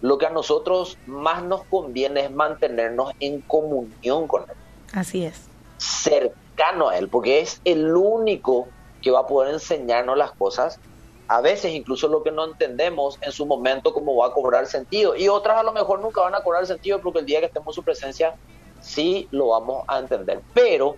lo 0.00 0.18
que 0.18 0.26
a 0.26 0.30
nosotros 0.30 0.98
más 1.06 1.42
nos 1.42 1.64
conviene 1.64 2.24
es 2.24 2.30
mantenernos 2.30 3.12
en 3.20 3.40
comunión 3.42 4.26
con 4.26 4.42
Él. 4.42 4.56
Así 4.92 5.24
es. 5.24 5.42
Cerca 5.78 6.34
a 6.56 6.96
Él, 6.96 7.08
porque 7.08 7.40
es 7.40 7.60
el 7.64 7.94
único 7.94 8.68
que 9.02 9.10
va 9.10 9.20
a 9.20 9.26
poder 9.26 9.52
enseñarnos 9.52 10.16
las 10.16 10.32
cosas, 10.32 10.78
a 11.28 11.40
veces 11.40 11.72
incluso 11.72 12.08
lo 12.08 12.22
que 12.22 12.30
no 12.30 12.44
entendemos 12.44 13.18
en 13.22 13.32
su 13.32 13.46
momento 13.46 13.94
como 13.94 14.16
va 14.16 14.28
a 14.28 14.32
cobrar 14.32 14.66
sentido, 14.66 15.16
y 15.16 15.28
otras 15.28 15.58
a 15.58 15.62
lo 15.62 15.72
mejor 15.72 16.00
nunca 16.00 16.20
van 16.20 16.34
a 16.34 16.42
cobrar 16.42 16.66
sentido 16.66 17.00
porque 17.00 17.20
el 17.20 17.26
día 17.26 17.40
que 17.40 17.46
estemos 17.46 17.68
en 17.68 17.74
su 17.74 17.82
presencia 17.82 18.34
sí 18.80 19.28
lo 19.30 19.48
vamos 19.48 19.84
a 19.88 19.98
entender. 19.98 20.42
Pero 20.52 20.96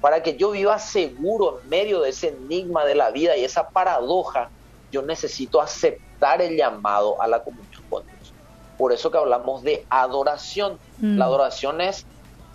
para 0.00 0.22
que 0.22 0.36
yo 0.36 0.52
viva 0.52 0.78
seguro 0.78 1.60
en 1.60 1.68
medio 1.68 2.00
de 2.00 2.10
ese 2.10 2.28
enigma 2.28 2.84
de 2.84 2.94
la 2.94 3.10
vida 3.10 3.36
y 3.36 3.44
esa 3.44 3.68
paradoja, 3.68 4.50
yo 4.92 5.02
necesito 5.02 5.60
aceptar 5.60 6.40
el 6.40 6.56
llamado 6.56 7.20
a 7.20 7.26
la 7.26 7.42
comunión 7.42 7.82
con 7.90 8.06
Dios. 8.06 8.32
Por 8.76 8.92
eso 8.92 9.10
que 9.10 9.18
hablamos 9.18 9.62
de 9.64 9.84
adoración. 9.90 10.78
La 11.00 11.24
mm. 11.26 11.28
adoración 11.28 11.80
es 11.80 12.06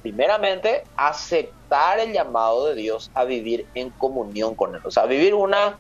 primeramente, 0.04 0.84
aceptar 0.98 1.98
el 2.00 2.12
llamado 2.12 2.68
de 2.68 2.76
Dios 2.76 3.10
a 3.14 3.24
vivir 3.24 3.66
en 3.74 3.90
comunión 3.90 4.54
con 4.54 4.76
Él, 4.76 4.82
o 4.84 4.92
sea, 4.92 5.06
vivir 5.06 5.34
una, 5.34 5.80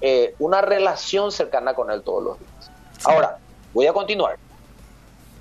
eh, 0.00 0.34
una 0.38 0.60
relación 0.60 1.32
cercana 1.32 1.74
con 1.74 1.90
Él 1.90 2.02
todos 2.02 2.22
los 2.22 2.38
días. 2.38 2.70
Ahora, 3.04 3.38
voy 3.72 3.86
a 3.86 3.92
continuar. 3.92 4.38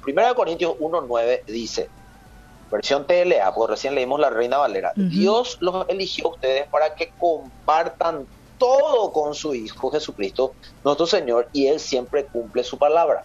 1 0.05 0.35
Corintios 0.35 0.75
1.9 0.79 1.45
dice, 1.45 1.89
versión 2.71 3.05
TLA, 3.05 3.53
porque 3.53 3.71
recién 3.71 3.95
leímos 3.95 4.19
la 4.19 4.29
Reina 4.29 4.57
Valera, 4.57 4.93
Dios 4.95 5.57
los 5.59 5.87
eligió 5.89 6.27
a 6.27 6.29
ustedes 6.31 6.67
para 6.69 6.95
que 6.95 7.11
compartan 7.19 8.25
todo 8.57 9.11
con 9.11 9.35
su 9.35 9.53
Hijo 9.53 9.91
Jesucristo, 9.91 10.53
nuestro 10.83 11.05
Señor, 11.05 11.49
y 11.53 11.67
Él 11.67 11.79
siempre 11.79 12.25
cumple 12.25 12.63
su 12.63 12.77
palabra. 12.77 13.23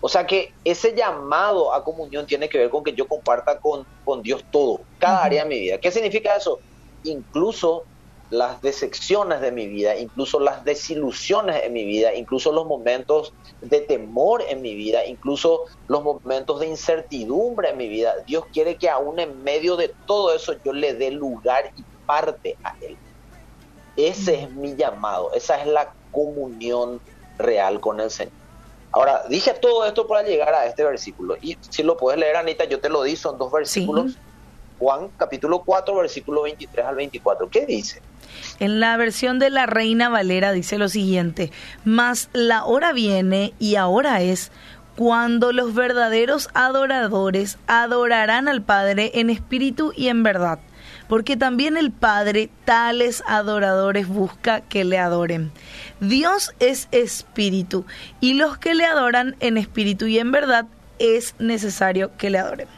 O 0.00 0.08
sea 0.08 0.26
que 0.26 0.52
ese 0.64 0.94
llamado 0.94 1.72
a 1.72 1.82
comunión 1.82 2.26
tiene 2.26 2.48
que 2.48 2.58
ver 2.58 2.68
con 2.68 2.84
que 2.84 2.92
yo 2.92 3.08
comparta 3.08 3.58
con, 3.58 3.86
con 4.04 4.22
Dios 4.22 4.44
todo, 4.50 4.80
cada 4.98 5.24
área 5.24 5.44
de 5.44 5.48
mi 5.48 5.60
vida. 5.60 5.78
¿Qué 5.78 5.90
significa 5.90 6.36
eso? 6.36 6.58
Incluso 7.04 7.84
las 8.30 8.60
decepciones 8.62 9.40
de 9.40 9.52
mi 9.52 9.66
vida, 9.66 9.96
incluso 9.96 10.40
las 10.40 10.64
desilusiones 10.64 11.62
en 11.64 11.72
mi 11.72 11.84
vida, 11.84 12.14
incluso 12.14 12.52
los 12.52 12.66
momentos 12.66 13.32
de 13.60 13.80
temor 13.80 14.42
en 14.48 14.62
mi 14.62 14.74
vida, 14.74 15.04
incluso 15.06 15.62
los 15.88 16.02
momentos 16.02 16.60
de 16.60 16.66
incertidumbre 16.66 17.70
en 17.70 17.76
mi 17.76 17.88
vida. 17.88 18.14
Dios 18.26 18.44
quiere 18.52 18.76
que 18.76 18.88
aún 18.88 19.18
en 19.20 19.42
medio 19.42 19.76
de 19.76 19.94
todo 20.06 20.34
eso 20.34 20.54
yo 20.64 20.72
le 20.72 20.94
dé 20.94 21.10
lugar 21.10 21.70
y 21.76 21.84
parte 22.06 22.56
a 22.64 22.74
Él. 22.80 22.96
Ese 23.96 24.42
es 24.42 24.50
mi 24.50 24.74
llamado, 24.74 25.32
esa 25.34 25.60
es 25.60 25.66
la 25.66 25.92
comunión 26.10 27.00
real 27.38 27.80
con 27.80 28.00
el 28.00 28.10
Señor. 28.10 28.32
Ahora, 28.90 29.22
dije 29.28 29.52
todo 29.54 29.84
esto 29.84 30.06
para 30.06 30.22
llegar 30.22 30.54
a 30.54 30.66
este 30.66 30.84
versículo. 30.84 31.36
Y 31.40 31.56
si 31.68 31.82
lo 31.82 31.96
puedes 31.96 32.18
leer, 32.18 32.36
Anita, 32.36 32.64
yo 32.64 32.80
te 32.80 32.88
lo 32.88 33.02
di, 33.02 33.16
son 33.16 33.38
dos 33.38 33.50
versículos. 33.50 34.16
Juan 34.78 35.10
capítulo 35.16 35.62
4, 35.64 35.96
versículo 35.96 36.42
23 36.42 36.86
al 36.86 36.94
24. 36.94 37.48
¿Qué 37.48 37.66
dice? 37.66 38.00
En 38.60 38.78
la 38.80 38.96
versión 38.96 39.38
de 39.38 39.50
la 39.50 39.66
Reina 39.66 40.08
Valera 40.08 40.52
dice 40.52 40.78
lo 40.78 40.88
siguiente, 40.88 41.50
mas 41.84 42.28
la 42.32 42.64
hora 42.64 42.92
viene 42.92 43.52
y 43.58 43.74
ahora 43.76 44.20
es 44.22 44.52
cuando 44.96 45.52
los 45.52 45.74
verdaderos 45.74 46.48
adoradores 46.54 47.58
adorarán 47.66 48.46
al 48.46 48.62
Padre 48.62 49.10
en 49.14 49.28
espíritu 49.28 49.92
y 49.96 50.06
en 50.06 50.22
verdad, 50.22 50.60
porque 51.08 51.36
también 51.36 51.76
el 51.76 51.90
Padre 51.90 52.48
tales 52.64 53.24
adoradores 53.26 54.06
busca 54.06 54.60
que 54.60 54.84
le 54.84 54.98
adoren. 54.98 55.50
Dios 55.98 56.54
es 56.60 56.86
espíritu 56.92 57.84
y 58.20 58.34
los 58.34 58.56
que 58.58 58.74
le 58.74 58.84
adoran 58.84 59.34
en 59.40 59.56
espíritu 59.56 60.06
y 60.06 60.20
en 60.20 60.30
verdad 60.30 60.66
es 61.00 61.34
necesario 61.40 62.16
que 62.16 62.30
le 62.30 62.38
adoren. 62.38 62.68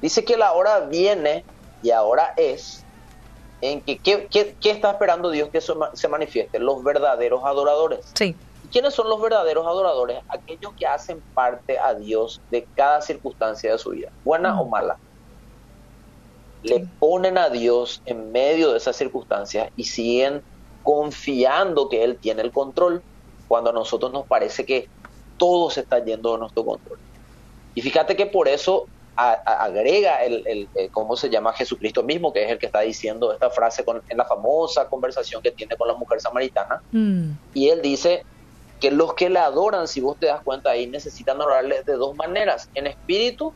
Dice 0.00 0.24
que 0.24 0.38
la 0.38 0.52
hora 0.52 0.80
viene 0.80 1.44
y 1.82 1.90
ahora 1.90 2.32
es 2.38 2.85
en 3.60 3.80
que 3.80 3.98
¿qué, 3.98 4.54
está 4.64 4.90
esperando 4.90 5.30
Dios 5.30 5.48
que 5.50 5.60
se 5.60 6.08
manifieste? 6.08 6.58
Los 6.58 6.82
verdaderos 6.84 7.44
adoradores. 7.44 8.00
Sí. 8.14 8.34
¿Quiénes 8.70 8.94
son 8.94 9.08
los 9.08 9.20
verdaderos 9.20 9.66
adoradores? 9.66 10.18
Aquellos 10.28 10.72
que 10.74 10.86
hacen 10.86 11.20
parte 11.34 11.78
a 11.78 11.94
Dios 11.94 12.40
de 12.50 12.66
cada 12.74 13.00
circunstancia 13.00 13.72
de 13.72 13.78
su 13.78 13.90
vida, 13.90 14.10
buena 14.24 14.60
o 14.60 14.64
mm. 14.64 14.70
mala. 14.70 14.96
Le 16.62 16.86
ponen 16.98 17.38
a 17.38 17.48
Dios 17.48 18.02
en 18.06 18.32
medio 18.32 18.72
de 18.72 18.78
esas 18.78 18.96
circunstancias 18.96 19.70
y 19.76 19.84
siguen 19.84 20.42
confiando 20.82 21.88
que 21.88 22.02
Él 22.02 22.16
tiene 22.16 22.42
el 22.42 22.50
control 22.50 23.02
cuando 23.46 23.70
a 23.70 23.72
nosotros 23.72 24.12
nos 24.12 24.26
parece 24.26 24.66
que 24.66 24.88
todo 25.36 25.70
se 25.70 25.80
está 25.80 26.04
yendo 26.04 26.32
de 26.32 26.38
nuestro 26.38 26.64
control. 26.64 26.98
Y 27.74 27.82
fíjate 27.82 28.16
que 28.16 28.26
por 28.26 28.48
eso 28.48 28.86
agrega 29.16 30.22
el, 30.24 30.68
cómo 30.90 31.16
se 31.16 31.30
llama 31.30 31.52
Jesucristo 31.54 32.02
mismo, 32.02 32.32
que 32.32 32.44
es 32.44 32.50
el 32.50 32.58
que 32.58 32.66
está 32.66 32.80
diciendo 32.80 33.32
esta 33.32 33.50
frase 33.50 33.84
con, 33.84 34.02
en 34.08 34.18
la 34.18 34.24
famosa 34.24 34.88
conversación 34.88 35.42
que 35.42 35.50
tiene 35.50 35.76
con 35.76 35.88
la 35.88 35.94
mujer 35.94 36.20
samaritana. 36.20 36.82
Mm. 36.92 37.30
Y 37.54 37.68
él 37.68 37.80
dice 37.82 38.24
que 38.80 38.90
los 38.90 39.14
que 39.14 39.30
le 39.30 39.38
adoran, 39.38 39.88
si 39.88 40.00
vos 40.00 40.18
te 40.18 40.26
das 40.26 40.42
cuenta 40.42 40.70
ahí, 40.70 40.86
necesitan 40.86 41.40
adorarle 41.40 41.82
de 41.82 41.94
dos 41.94 42.14
maneras, 42.14 42.68
en 42.74 42.86
espíritu 42.86 43.52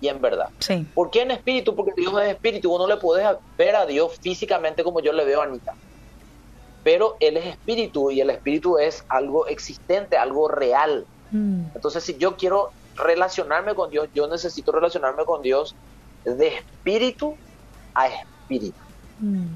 y 0.00 0.08
en 0.08 0.20
verdad. 0.20 0.48
Sí. 0.58 0.86
¿Por 0.94 1.10
qué 1.10 1.22
en 1.22 1.30
espíritu? 1.30 1.76
Porque 1.76 1.92
Dios 1.96 2.12
es 2.20 2.30
espíritu, 2.30 2.70
vos 2.70 2.80
no 2.80 2.88
le 2.88 2.96
podés 2.96 3.26
ver 3.56 3.76
a 3.76 3.86
Dios 3.86 4.18
físicamente 4.20 4.82
como 4.82 5.00
yo 5.00 5.12
le 5.12 5.24
veo 5.24 5.40
a 5.40 5.44
Anita. 5.44 5.74
Pero 6.82 7.16
Él 7.20 7.36
es 7.36 7.46
espíritu 7.46 8.10
y 8.10 8.20
el 8.20 8.30
espíritu 8.30 8.78
es 8.78 9.04
algo 9.08 9.46
existente, 9.46 10.16
algo 10.16 10.48
real. 10.48 11.06
Mm. 11.30 11.66
Entonces, 11.74 12.02
si 12.02 12.18
yo 12.18 12.36
quiero 12.36 12.72
relacionarme 12.96 13.74
con 13.74 13.90
Dios, 13.90 14.08
yo 14.14 14.26
necesito 14.26 14.72
relacionarme 14.72 15.24
con 15.24 15.42
Dios 15.42 15.74
de 16.24 16.48
espíritu 16.48 17.36
a 17.94 18.08
espíritu. 18.08 18.78
Mm. 19.20 19.46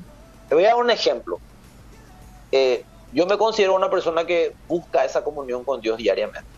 Te 0.49 0.55
voy 0.55 0.65
a 0.65 0.69
dar 0.69 0.77
un 0.77 0.91
ejemplo. 0.91 1.39
Eh, 2.53 2.85
yo 3.13 3.27
me 3.27 3.39
considero 3.39 3.75
una 3.75 3.91
persona 3.91 4.25
que 4.25 4.55
busca 4.67 5.05
esa 5.05 5.25
comunión 5.25 5.65
con 5.65 5.81
Dios 5.81 5.97
diariamente. 5.99 6.49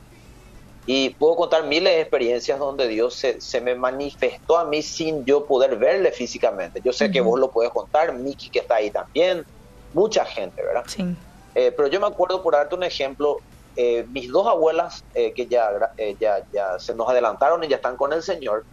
Y 0.87 1.11
puedo 1.11 1.37
contar 1.37 1.65
miles 1.65 1.93
de 1.93 2.01
experiencias 2.01 2.59
donde 2.59 2.89
Dios 2.89 3.15
se, 3.15 3.61
me 3.61 3.75
manifestó 3.75 4.59
a 4.59 4.65
mí 4.65 4.83
sin 4.83 5.25
yo 5.25 5.47
poder 5.47 5.77
verle 5.77 6.11
físicamente. 6.11 6.81
Yo 6.83 6.93
sé 6.93 7.11
que 7.11 7.21
vos 7.21 7.39
lo 7.39 7.51
puedes 7.51 7.71
contar, 7.71 8.13
Miki 8.15 8.49
que 8.49 8.61
está 8.61 8.77
ahí 8.77 8.91
también, 8.91 9.45
mucha 9.93 10.25
gente, 10.25 10.63
¿verdad? 10.63 10.85
Sí. 10.87 11.05
Eh, 11.55 11.73
pero 11.77 11.89
yo 11.89 12.01
me 12.01 12.07
acuerdo, 12.07 12.43
por 12.43 12.55
darte 12.55 12.75
un 12.75 12.83
ejemplo, 12.83 13.39
eh, 13.77 14.05
mis 14.09 14.31
dos 14.31 14.47
abuelas 14.47 15.05
eh, 15.15 15.33
que 15.33 15.47
ya, 15.47 15.71
eh, 15.97 16.17
ya, 16.19 16.45
ya 16.53 16.79
se 16.79 16.95
nos 16.95 17.09
adelantaron 17.09 17.63
y 17.65 17.69
ya 17.69 17.77
están 17.77 17.97
con 17.97 18.13
el 18.13 18.23
Señor, 18.23 18.65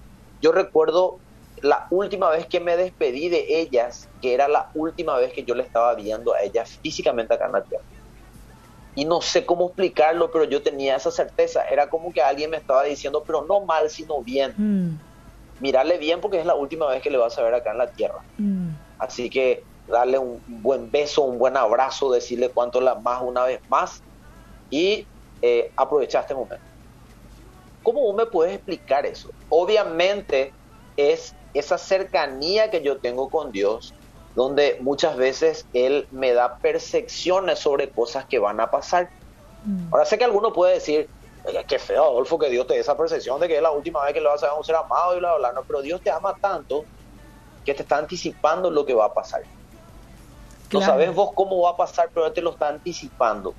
yo 0.41 0.51
recuerdo 0.51 1.19
la 1.61 1.87
última 1.89 2.29
vez 2.29 2.45
que 2.47 2.59
me 2.59 2.77
despedí 2.77 3.29
de 3.29 3.59
ellas, 3.59 4.09
que 4.21 4.33
era 4.33 4.47
la 4.47 4.69
última 4.75 5.17
vez 5.17 5.33
que 5.33 5.43
yo 5.43 5.55
le 5.55 5.63
estaba 5.63 5.95
viendo 5.95 6.33
a 6.33 6.41
ellas 6.41 6.79
físicamente 6.81 7.33
acá 7.33 7.45
en 7.47 7.51
la 7.53 7.63
tierra. 7.63 7.83
Y 8.95 9.05
no 9.05 9.21
sé 9.21 9.45
cómo 9.45 9.67
explicarlo, 9.67 10.31
pero 10.31 10.43
yo 10.45 10.61
tenía 10.63 10.95
esa 10.95 11.11
certeza. 11.11 11.63
Era 11.63 11.87
como 11.87 12.11
que 12.11 12.21
alguien 12.21 12.49
me 12.49 12.57
estaba 12.57 12.83
diciendo, 12.83 13.23
pero 13.25 13.43
no 13.43 13.61
mal, 13.61 13.89
sino 13.89 14.21
bien. 14.21 14.53
Mm. 14.57 14.99
Mirarle 15.59 15.97
bien 15.99 16.19
porque 16.19 16.39
es 16.39 16.45
la 16.45 16.55
última 16.55 16.87
vez 16.87 17.01
que 17.03 17.11
le 17.11 17.17
vas 17.17 17.37
a 17.37 17.43
ver 17.43 17.53
acá 17.53 17.71
en 17.71 17.77
la 17.77 17.87
tierra. 17.87 18.23
Mm. 18.37 18.69
Así 18.97 19.29
que 19.29 19.63
darle 19.87 20.17
un 20.17 20.41
buen 20.47 20.89
beso, 20.89 21.23
un 21.23 21.37
buen 21.37 21.57
abrazo, 21.57 22.11
decirle 22.11 22.49
cuánto 22.49 22.81
la 22.81 22.95
más 22.95 23.21
una 23.21 23.43
vez 23.43 23.61
más 23.69 24.01
y 24.69 25.05
eh, 25.41 25.71
aprovechar 25.75 26.21
este 26.21 26.33
momento. 26.33 26.57
¿Cómo 27.83 28.11
me 28.13 28.25
puedes 28.25 28.55
explicar 28.55 29.05
eso? 29.05 29.29
Obviamente 29.49 30.51
es 30.97 31.33
esa 31.53 31.77
cercanía 31.77 32.69
que 32.69 32.81
yo 32.81 32.97
tengo 32.97 33.29
con 33.29 33.51
Dios, 33.51 33.93
donde 34.35 34.77
muchas 34.81 35.15
veces 35.15 35.65
Él 35.73 36.07
me 36.11 36.33
da 36.33 36.57
percepciones 36.57 37.59
sobre 37.59 37.89
cosas 37.89 38.25
que 38.25 38.39
van 38.39 38.59
a 38.59 38.69
pasar. 38.69 39.09
Mm. 39.63 39.93
Ahora 39.93 40.05
sé 40.05 40.17
que 40.17 40.25
alguno 40.25 40.53
puede 40.53 40.75
decir, 40.75 41.09
Oye, 41.47 41.63
qué 41.65 41.79
feo, 41.79 42.03
Adolfo, 42.03 42.37
que 42.37 42.49
Dios 42.49 42.67
te 42.67 42.73
dé 42.73 42.81
esa 42.81 42.97
percepción 42.97 43.39
de 43.39 43.47
que 43.47 43.55
es 43.55 43.61
la 43.61 43.71
última 43.71 44.03
vez 44.03 44.13
que 44.13 44.19
le 44.19 44.27
vas 44.27 44.43
a 44.43 44.47
ver 44.47 44.55
a 44.55 44.57
un 44.57 44.65
ser 44.65 44.75
amado 44.75 45.15
y 45.15 45.19
bla, 45.19 45.29
bla, 45.37 45.37
bla. 45.37 45.53
No, 45.53 45.63
pero 45.65 45.81
Dios 45.81 46.01
te 46.01 46.11
ama 46.11 46.35
tanto 46.41 46.83
que 47.63 47.73
te 47.73 47.83
está 47.83 47.97
anticipando 47.97 48.69
lo 48.69 48.85
que 48.85 48.93
va 48.93 49.05
a 49.05 49.13
pasar. 49.13 49.43
No 50.73 50.81
sabes 50.81 51.13
vos 51.15 51.31
cómo 51.33 51.61
va 51.61 51.71
a 51.71 51.77
pasar, 51.77 52.09
pero 52.13 52.25
Él 52.25 52.33
te 52.33 52.41
lo 52.41 52.51
está 52.51 52.67
anticipando. 52.67 53.53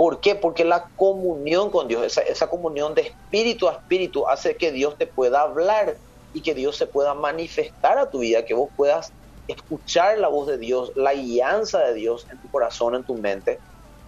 ¿Por 0.00 0.20
qué? 0.20 0.34
Porque 0.34 0.64
la 0.64 0.84
comunión 0.96 1.68
con 1.68 1.86
Dios, 1.86 2.16
esa, 2.16 2.48
comunión 2.48 2.94
de 2.94 3.02
espíritu 3.02 3.68
a 3.68 3.72
espíritu 3.72 4.26
hace 4.26 4.56
que 4.56 4.72
Dios 4.72 4.96
te 4.96 5.06
pueda 5.06 5.42
hablar 5.42 5.98
y 6.32 6.40
que 6.40 6.54
Dios 6.54 6.78
se 6.78 6.86
pueda 6.86 7.12
manifestar 7.12 7.98
a 7.98 8.08
tu 8.08 8.20
vida, 8.20 8.46
que 8.46 8.54
vos 8.54 8.70
puedas 8.78 9.12
escuchar 9.46 10.16
la 10.16 10.28
voz 10.28 10.46
de 10.46 10.56
Dios, 10.56 10.90
la 10.96 11.12
guianza 11.12 11.80
de 11.80 11.92
Dios 11.92 12.26
en 12.30 12.38
tu 12.38 12.50
corazón, 12.50 12.94
en 12.94 13.04
tu 13.04 13.14
mente, 13.14 13.58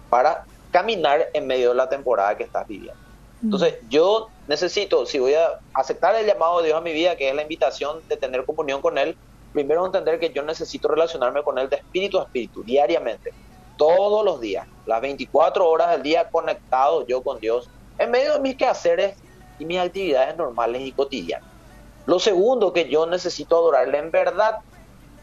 para 0.09 0.45
caminar 0.71 1.27
en 1.31 1.45
medio 1.45 1.69
de 1.69 1.75
la 1.75 1.87
temporada 1.87 2.35
que 2.37 2.45
estás 2.45 2.67
viviendo. 2.67 2.99
Mm. 3.41 3.45
Entonces, 3.45 3.75
yo 3.87 4.29
necesito, 4.47 5.05
si 5.05 5.19
voy 5.19 5.35
a 5.35 5.59
aceptar 5.75 6.15
el 6.15 6.25
llamado 6.25 6.61
de 6.61 6.69
Dios 6.69 6.77
a 6.79 6.81
mi 6.81 6.91
vida, 6.91 7.15
que 7.17 7.29
es 7.29 7.35
la 7.35 7.43
invitación 7.43 7.99
de 8.09 8.17
tener 8.17 8.45
comunión 8.45 8.81
con 8.81 8.97
Él, 8.97 9.15
primero 9.53 9.85
entender 9.85 10.19
que 10.19 10.31
yo 10.31 10.41
necesito 10.41 10.87
relacionarme 10.87 11.43
con 11.43 11.59
Él 11.59 11.69
de 11.69 11.75
espíritu 11.75 12.19
a 12.19 12.23
espíritu, 12.23 12.63
diariamente 12.63 13.31
todos 13.77 14.23
los 14.23 14.39
días, 14.41 14.67
las 14.85 15.01
24 15.01 15.69
horas 15.69 15.91
del 15.91 16.03
día 16.03 16.29
conectado 16.29 17.05
yo 17.07 17.23
con 17.23 17.39
Dios, 17.39 17.69
en 17.97 18.11
medio 18.11 18.33
de 18.33 18.39
mis 18.39 18.55
quehaceres 18.55 19.15
y 19.59 19.65
mis 19.65 19.79
actividades 19.79 20.35
normales 20.37 20.81
y 20.81 20.91
cotidianas. 20.91 21.47
Lo 22.05 22.19
segundo, 22.19 22.73
que 22.73 22.89
yo 22.89 23.05
necesito 23.05 23.55
adorarle 23.57 23.97
en 23.97 24.11
verdad. 24.11 24.59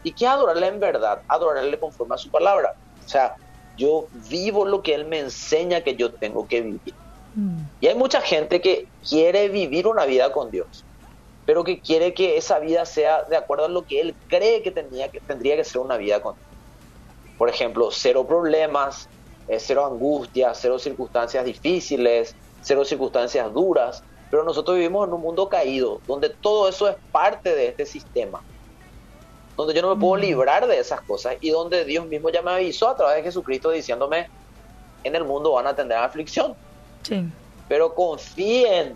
¿Y 0.03 0.13
qué 0.13 0.25
adorarle 0.25 0.67
en 0.67 0.79
verdad? 0.79 1.21
Adorarle 1.27 1.77
conforme 1.79 2.15
a 2.15 2.17
su 2.17 2.29
palabra. 2.29 2.73
O 3.05 3.07
sea, 3.07 3.35
yo 3.77 4.07
vivo 4.29 4.65
lo 4.65 4.81
que 4.81 4.95
Él 4.95 5.05
me 5.05 5.19
enseña 5.19 5.81
que 5.81 5.95
yo 5.95 6.11
tengo 6.11 6.47
que 6.47 6.61
vivir. 6.61 6.93
Mm. 7.35 7.59
Y 7.81 7.87
hay 7.87 7.95
mucha 7.95 8.21
gente 8.21 8.61
que 8.61 8.87
quiere 9.07 9.49
vivir 9.49 9.87
una 9.87 10.05
vida 10.05 10.31
con 10.31 10.49
Dios, 10.49 10.83
pero 11.45 11.63
que 11.63 11.79
quiere 11.79 12.13
que 12.13 12.37
esa 12.37 12.59
vida 12.59 12.85
sea 12.85 13.23
de 13.23 13.37
acuerdo 13.37 13.65
a 13.65 13.69
lo 13.69 13.85
que 13.85 14.01
Él 14.01 14.15
cree 14.27 14.63
que, 14.63 14.71
tenía, 14.71 15.09
que 15.09 15.19
tendría 15.19 15.55
que 15.55 15.63
ser 15.63 15.81
una 15.81 15.97
vida 15.97 16.21
con 16.21 16.35
Dios. 16.35 16.47
Por 17.41 17.49
ejemplo, 17.49 17.89
cero 17.89 18.27
problemas, 18.27 19.09
eh, 19.47 19.57
cero 19.59 19.83
angustias, 19.83 20.59
cero 20.61 20.77
circunstancias 20.77 21.43
difíciles, 21.43 22.35
cero 22.61 22.85
circunstancias 22.85 23.51
duras. 23.51 24.03
Pero 24.29 24.43
nosotros 24.43 24.77
vivimos 24.77 25.07
en 25.07 25.15
un 25.15 25.21
mundo 25.21 25.49
caído, 25.49 26.01
donde 26.05 26.29
todo 26.29 26.69
eso 26.69 26.87
es 26.87 26.95
parte 27.11 27.55
de 27.55 27.69
este 27.69 27.87
sistema. 27.87 28.43
Donde 29.57 29.73
yo 29.73 29.81
no 29.81 29.95
me 29.95 29.99
puedo 29.99 30.21
mm. 30.21 30.23
librar 30.23 30.67
de 30.67 30.77
esas 30.77 31.01
cosas 31.01 31.37
y 31.41 31.49
donde 31.49 31.83
Dios 31.83 32.05
mismo 32.05 32.29
ya 32.29 32.43
me 32.43 32.51
avisó 32.51 32.89
a 32.89 32.95
través 32.95 33.15
de 33.15 33.23
Jesucristo 33.23 33.71
diciéndome, 33.71 34.29
en 35.03 35.15
el 35.15 35.23
mundo 35.23 35.53
van 35.53 35.65
a 35.65 35.75
tener 35.75 35.97
aflicción. 35.97 36.53
Sí. 37.01 37.25
Pero 37.67 37.95
confíen 37.95 38.95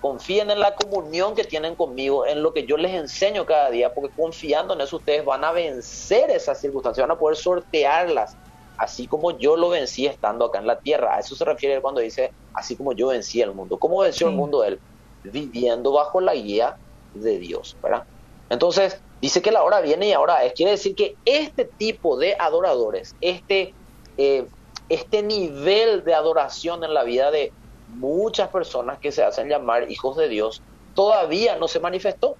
confíen 0.00 0.50
en 0.50 0.60
la 0.60 0.74
comunión 0.74 1.34
que 1.34 1.44
tienen 1.44 1.76
conmigo, 1.76 2.26
en 2.26 2.42
lo 2.42 2.52
que 2.52 2.66
yo 2.66 2.76
les 2.76 2.94
enseño 2.94 3.44
cada 3.44 3.70
día, 3.70 3.92
porque 3.92 4.14
confiando 4.14 4.74
en 4.74 4.80
eso 4.80 4.96
ustedes 4.96 5.24
van 5.24 5.44
a 5.44 5.52
vencer 5.52 6.30
esas 6.30 6.60
circunstancias, 6.60 7.06
van 7.06 7.16
a 7.16 7.18
poder 7.18 7.36
sortearlas, 7.36 8.36
así 8.78 9.06
como 9.06 9.38
yo 9.38 9.56
lo 9.56 9.68
vencí 9.68 10.06
estando 10.06 10.46
acá 10.46 10.58
en 10.58 10.66
la 10.66 10.80
tierra. 10.80 11.14
A 11.14 11.20
eso 11.20 11.36
se 11.36 11.44
refiere 11.44 11.82
cuando 11.82 12.00
dice, 12.00 12.32
así 12.54 12.76
como 12.76 12.92
yo 12.92 13.08
vencí 13.08 13.42
el 13.42 13.52
mundo. 13.52 13.78
¿Cómo 13.78 14.00
venció 14.00 14.28
el 14.28 14.34
mundo 14.34 14.64
él? 14.64 14.80
Viviendo 15.22 15.92
bajo 15.92 16.20
la 16.20 16.34
guía 16.34 16.76
de 17.12 17.38
Dios, 17.38 17.76
¿verdad? 17.82 18.04
Entonces, 18.48 19.02
dice 19.20 19.42
que 19.42 19.52
la 19.52 19.62
hora 19.62 19.82
viene 19.82 20.08
y 20.08 20.12
ahora 20.12 20.44
es. 20.44 20.54
Quiere 20.54 20.72
decir 20.72 20.94
que 20.94 21.16
este 21.26 21.70
tipo 21.76 22.16
de 22.16 22.36
adoradores, 22.38 23.14
este, 23.20 23.74
eh, 24.16 24.46
este 24.88 25.22
nivel 25.22 26.04
de 26.04 26.14
adoración 26.14 26.82
en 26.84 26.94
la 26.94 27.04
vida 27.04 27.30
de 27.30 27.52
muchas 27.96 28.48
personas 28.48 28.98
que 28.98 29.12
se 29.12 29.22
hacen 29.22 29.48
llamar 29.48 29.90
hijos 29.90 30.16
de 30.16 30.28
Dios, 30.28 30.62
todavía 30.94 31.56
no 31.56 31.68
se 31.68 31.80
manifestó. 31.80 32.36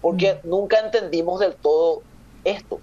Porque 0.00 0.34
mm. 0.34 0.48
nunca 0.48 0.78
entendimos 0.78 1.40
del 1.40 1.54
todo 1.54 2.02
esto. 2.44 2.80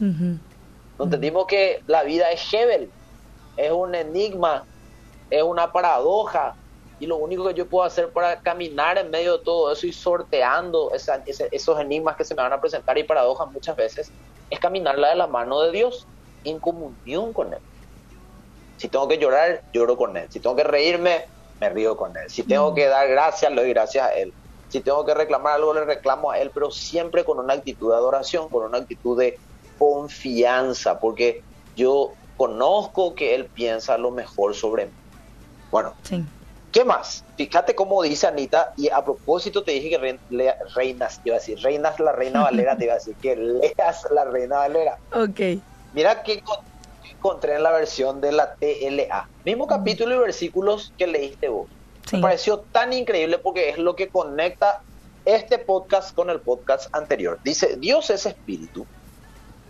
No 0.00 1.04
entendimos 1.04 1.46
que 1.46 1.82
la 1.86 2.02
vida 2.02 2.30
es 2.30 2.52
Hebel, 2.52 2.90
es 3.56 3.72
un 3.72 3.94
enigma, 3.94 4.64
es 5.30 5.42
una 5.42 5.72
paradoja, 5.72 6.54
y 6.98 7.06
lo 7.06 7.16
único 7.16 7.46
que 7.46 7.54
yo 7.54 7.66
puedo 7.66 7.84
hacer 7.84 8.10
para 8.10 8.40
caminar 8.40 8.96
en 8.98 9.10
medio 9.10 9.38
de 9.38 9.44
todo 9.44 9.70
eso 9.70 9.86
y 9.86 9.92
sorteando 9.92 10.90
esos 11.50 11.80
enigmas 11.80 12.16
que 12.16 12.24
se 12.24 12.34
me 12.34 12.42
van 12.42 12.52
a 12.52 12.60
presentar 12.60 12.96
y 12.96 13.04
paradojas 13.04 13.50
muchas 13.52 13.76
veces, 13.76 14.10
es 14.48 14.58
caminarla 14.58 15.10
de 15.10 15.16
la 15.16 15.26
mano 15.26 15.60
de 15.60 15.72
Dios, 15.72 16.06
en 16.44 16.58
comunión 16.58 17.32
con 17.32 17.52
Él. 17.52 17.60
Si 18.76 18.88
tengo 18.88 19.08
que 19.08 19.18
llorar, 19.18 19.62
lloro 19.72 19.96
con 19.96 20.16
Él. 20.16 20.26
Si 20.30 20.40
tengo 20.40 20.56
que 20.56 20.64
reírme, 20.64 21.24
me 21.60 21.68
río 21.70 21.96
con 21.96 22.16
Él. 22.16 22.28
Si 22.28 22.42
tengo 22.42 22.74
que 22.74 22.86
dar 22.86 23.08
gracias, 23.08 23.50
le 23.50 23.62
doy 23.62 23.70
gracias 23.70 24.06
a 24.06 24.10
Él. 24.10 24.32
Si 24.68 24.80
tengo 24.80 25.04
que 25.04 25.14
reclamar 25.14 25.54
algo, 25.54 25.72
le 25.72 25.84
reclamo 25.84 26.30
a 26.30 26.38
Él, 26.38 26.50
pero 26.52 26.70
siempre 26.70 27.24
con 27.24 27.38
una 27.38 27.54
actitud 27.54 27.90
de 27.90 27.96
adoración, 27.96 28.48
con 28.48 28.64
una 28.64 28.78
actitud 28.78 29.18
de 29.18 29.38
confianza, 29.78 30.98
porque 30.98 31.42
yo 31.76 32.12
conozco 32.36 33.14
que 33.14 33.34
Él 33.34 33.46
piensa 33.46 33.96
lo 33.96 34.10
mejor 34.10 34.54
sobre 34.54 34.86
mí. 34.86 34.92
Bueno, 35.70 35.94
¿qué 36.72 36.84
más? 36.84 37.24
Fíjate 37.36 37.74
cómo 37.74 38.02
dice 38.02 38.26
Anita, 38.26 38.72
y 38.76 38.90
a 38.90 39.04
propósito 39.04 39.62
te 39.62 39.72
dije 39.72 39.90
que 39.90 40.18
reinas, 40.74 41.22
te 41.22 41.28
iba 41.30 41.36
a 41.36 41.40
decir, 41.40 41.58
reinas 41.60 41.98
la 42.00 42.12
reina 42.12 42.42
Valera, 42.42 42.76
te 42.76 42.84
iba 42.84 42.94
a 42.94 42.96
decir 42.96 43.14
que 43.16 43.36
leas 43.36 44.06
la 44.10 44.24
reina 44.24 44.58
Valera. 44.58 44.98
Ok. 45.14 45.62
Mira 45.94 46.22
que 46.22 46.42
encontré 47.16 47.56
en 47.56 47.62
la 47.62 47.72
versión 47.72 48.20
de 48.20 48.32
la 48.32 48.54
TLA. 48.54 49.28
Mismo 49.44 49.66
capítulo 49.66 50.14
y 50.14 50.18
versículos 50.18 50.92
que 50.98 51.06
leíste 51.06 51.48
vos. 51.48 51.68
Me 52.12 52.20
pareció 52.20 52.58
tan 52.58 52.92
increíble 52.92 53.38
porque 53.38 53.70
es 53.70 53.78
lo 53.78 53.96
que 53.96 54.08
conecta 54.08 54.82
este 55.24 55.58
podcast 55.58 56.14
con 56.14 56.30
el 56.30 56.40
podcast 56.40 56.94
anterior. 56.94 57.40
Dice, 57.42 57.76
Dios 57.76 58.10
es 58.10 58.26
espíritu 58.26 58.86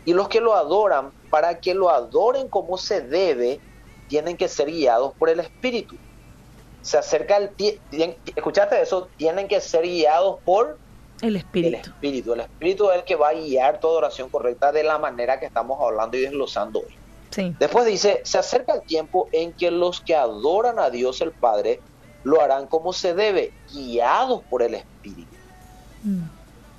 y 0.05 0.13
los 0.13 0.29
que 0.29 0.41
lo 0.41 0.55
adoran, 0.55 1.11
para 1.31 1.59
que 1.61 1.75
lo 1.75 1.91
adoren 1.91 2.49
como 2.49 2.79
se 2.79 3.01
debe, 3.01 3.61
tienen 4.09 4.37
que 4.37 4.49
ser 4.49 4.71
guiados 4.71 5.13
por 5.19 5.29
el 5.29 5.41
espíritu. 5.41 5.97
Se 6.83 6.97
acerca 6.97 7.37
el 7.37 7.51
escuchaste 8.37 8.81
eso, 8.81 9.09
tienen 9.17 9.49
que 9.49 9.61
ser 9.61 9.83
guiados 9.83 10.39
por 10.45 10.79
el 11.23 11.37
espíritu. 11.37 11.77
El 11.77 11.83
espíritu, 11.83 12.33
el 12.35 12.41
espíritu 12.41 12.91
es 12.91 12.99
el 12.99 13.05
que 13.05 13.17
va 13.17 13.31
a 13.31 13.33
guiar 13.33 13.81
toda 13.81 13.99
oración 13.99 14.29
correcta 14.29 14.71
de 14.71 14.85
la 14.85 14.99
manera 14.99 15.41
que 15.41 15.47
estamos 15.47 15.81
hablando 15.83 16.17
y 16.17 16.21
desglosando 16.21 16.81
hoy. 16.81 17.06
Después 17.59 17.87
dice, 17.87 18.21
se 18.25 18.39
acerca 18.39 18.75
el 18.75 18.83
tiempo 18.83 19.29
en 19.33 19.53
que 19.53 19.71
los 19.71 20.01
que 20.01 20.15
adoran 20.15 20.79
a 20.79 20.91
Dios 20.91 21.21
el 21.21 21.33
Padre 21.33 21.81
lo 22.25 22.41
harán 22.41 22.67
como 22.67 22.93
se 22.93 23.15
debe, 23.15 23.53
guiados 23.73 24.43
por 24.51 24.63
el 24.63 24.75
Espíritu. 24.75 25.37
Mm. 26.03 26.23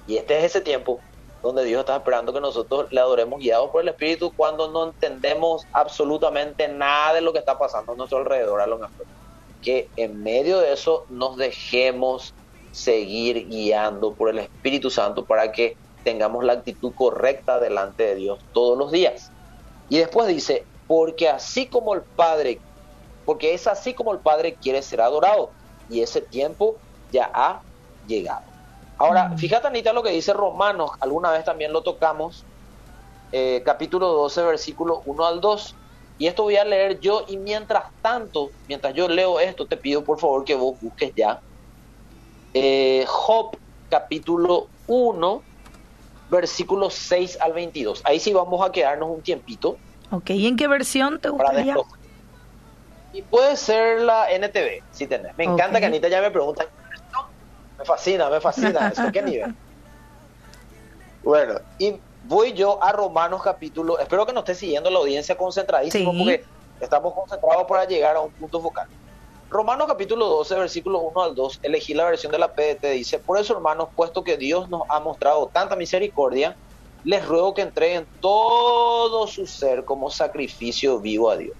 Y 0.08 0.18
este 0.18 0.40
es 0.40 0.46
ese 0.46 0.62
tiempo 0.62 1.00
donde 1.44 1.64
Dios 1.64 1.82
está 1.82 1.96
esperando 1.96 2.34
que 2.34 2.42
nosotros 2.42 2.92
le 2.92 3.00
adoremos 3.00 3.40
guiados 3.40 3.70
por 3.70 3.82
el 3.82 3.88
Espíritu 3.90 4.34
cuando 4.36 4.72
no 4.72 4.86
entendemos 4.86 5.66
absolutamente 5.72 6.68
nada 6.68 7.14
de 7.14 7.22
lo 7.22 7.32
que 7.34 7.40
está 7.40 7.58
pasando 7.58 7.94
a 7.94 7.96
nuestro 7.96 8.18
alrededor 8.18 8.60
a 8.62 8.68
lo 8.68 8.78
mejor. 8.78 9.06
Que 9.62 9.90
en 9.96 10.24
medio 10.24 10.60
de 10.60 10.74
eso 10.74 11.06
nos 11.10 11.38
dejemos 11.38 12.34
seguir 12.72 13.48
guiando 13.48 14.14
por 14.14 14.30
el 14.30 14.40
Espíritu 14.40 14.90
Santo 14.90 15.26
para 15.26 15.52
que 15.52 15.78
tengamos 16.04 16.44
la 16.44 16.54
actitud 16.54 16.94
correcta 16.94 17.60
delante 17.60 18.04
de 18.04 18.16
Dios 18.16 18.40
todos 18.54 18.78
los 18.78 18.92
días. 18.92 19.32
Y 19.90 19.98
después 19.98 20.28
dice, 20.28 20.66
porque 20.88 21.30
así 21.30 21.68
como 21.68 21.94
el 21.94 22.02
Padre 22.02 22.60
porque 23.28 23.54
es 23.54 23.68
así 23.68 23.94
como 23.94 24.14
el 24.14 24.20
Padre 24.20 24.54
quiere 24.54 24.82
ser 24.82 25.02
adorado 25.02 25.52
y 25.90 26.00
ese 26.00 26.22
tiempo 26.22 26.78
ya 27.12 27.30
ha 27.34 27.60
llegado. 28.08 28.46
Ahora, 28.98 29.28
mm. 29.28 29.38
fíjate 29.38 29.68
Anita 29.68 29.92
lo 29.92 30.02
que 30.02 30.12
dice 30.12 30.32
Romanos, 30.32 30.92
alguna 31.02 31.32
vez 31.32 31.44
también 31.44 31.74
lo 31.74 31.82
tocamos, 31.82 32.46
eh, 33.34 33.62
capítulo 33.66 34.08
12, 34.14 34.44
versículo 34.44 35.02
1 35.06 35.26
al 35.26 35.42
2. 35.42 35.76
Y 36.20 36.28
esto 36.28 36.44
voy 36.44 36.56
a 36.56 36.64
leer 36.64 37.02
yo 37.02 37.26
y 37.28 37.36
mientras 37.36 37.84
tanto, 38.02 38.50
mientras 38.66 38.94
yo 38.94 39.10
leo 39.10 39.42
esto, 39.42 39.68
te 39.68 39.76
pido 39.76 40.06
por 40.06 40.20
favor 40.22 40.46
que 40.46 40.56
vos 40.56 40.80
busques 40.80 41.12
ya. 41.14 41.42
Eh, 42.54 43.04
Job, 43.10 43.58
capítulo 43.90 44.68
1, 44.88 45.44
versículos 46.30 46.94
6 46.94 47.40
al 47.42 47.54
22. 47.54 48.02
Ahí 48.06 48.20
sí 48.20 48.34
vamos 48.34 48.66
a 48.68 48.72
quedarnos 48.72 49.10
un 49.10 49.22
tiempito. 49.22 49.78
Ok, 50.12 50.32
¿y 50.32 50.48
en 50.48 50.56
qué 50.56 50.68
versión 50.68 51.20
te 51.20 51.30
gustaría? 51.30 51.76
Y 53.14 53.22
puede 53.22 53.56
ser 53.58 54.02
la 54.02 54.30
NTV, 54.32 54.84
si 54.92 55.08
tenés. 55.08 55.36
Me 55.38 55.46
encanta 55.46 55.80
que 55.80 55.86
Anita 55.86 56.08
ya 56.08 56.22
me 56.22 56.32
pregunta. 56.32 56.66
Me 57.78 57.86
fascina, 57.86 58.30
me 58.30 58.40
fascina. 58.40 58.90
¿Eso 58.90 59.12
qué 59.12 59.22
nivel? 59.22 59.56
Bueno, 61.24 61.56
y 61.78 62.00
voy 62.24 62.54
yo 62.54 62.82
a 62.82 62.94
Romanos 62.94 63.42
capítulo. 63.44 64.00
Espero 64.00 64.26
que 64.26 64.32
nos 64.32 64.44
esté 64.44 64.56
siguiendo 64.56 64.90
la 64.90 65.00
audiencia 65.00 65.36
concentradísimo 65.36 66.14
porque 66.18 66.46
estamos 66.80 67.14
concentrados 67.14 67.66
para 67.68 67.84
llegar 67.84 68.16
a 68.16 68.22
un 68.22 68.32
punto 68.32 68.62
focal. 68.62 68.88
Romanos 69.50 69.88
capítulo 69.88 70.26
12, 70.26 70.56
versículos 70.56 71.02
1 71.06 71.24
al 71.24 71.34
2, 71.34 71.60
elegí 71.62 71.94
la 71.94 72.04
versión 72.04 72.34
de 72.34 72.38
la 72.40 72.54
PDT, 72.54 72.92
dice, 72.92 73.20
por 73.20 73.40
eso 73.40 73.54
hermanos, 73.54 73.90
puesto 73.96 74.22
que 74.22 74.36
Dios 74.36 74.68
nos 74.70 74.82
ha 74.90 75.00
mostrado 75.00 75.50
tanta 75.54 75.78
misericordia, 75.78 76.58
les 77.06 77.26
ruego 77.26 77.54
que 77.54 77.62
entreguen 77.62 78.06
todo 78.20 79.26
su 79.26 79.48
ser 79.48 79.86
como 79.86 80.10
sacrificio 80.10 81.00
vivo 81.00 81.30
a 81.30 81.38
Dios. 81.38 81.56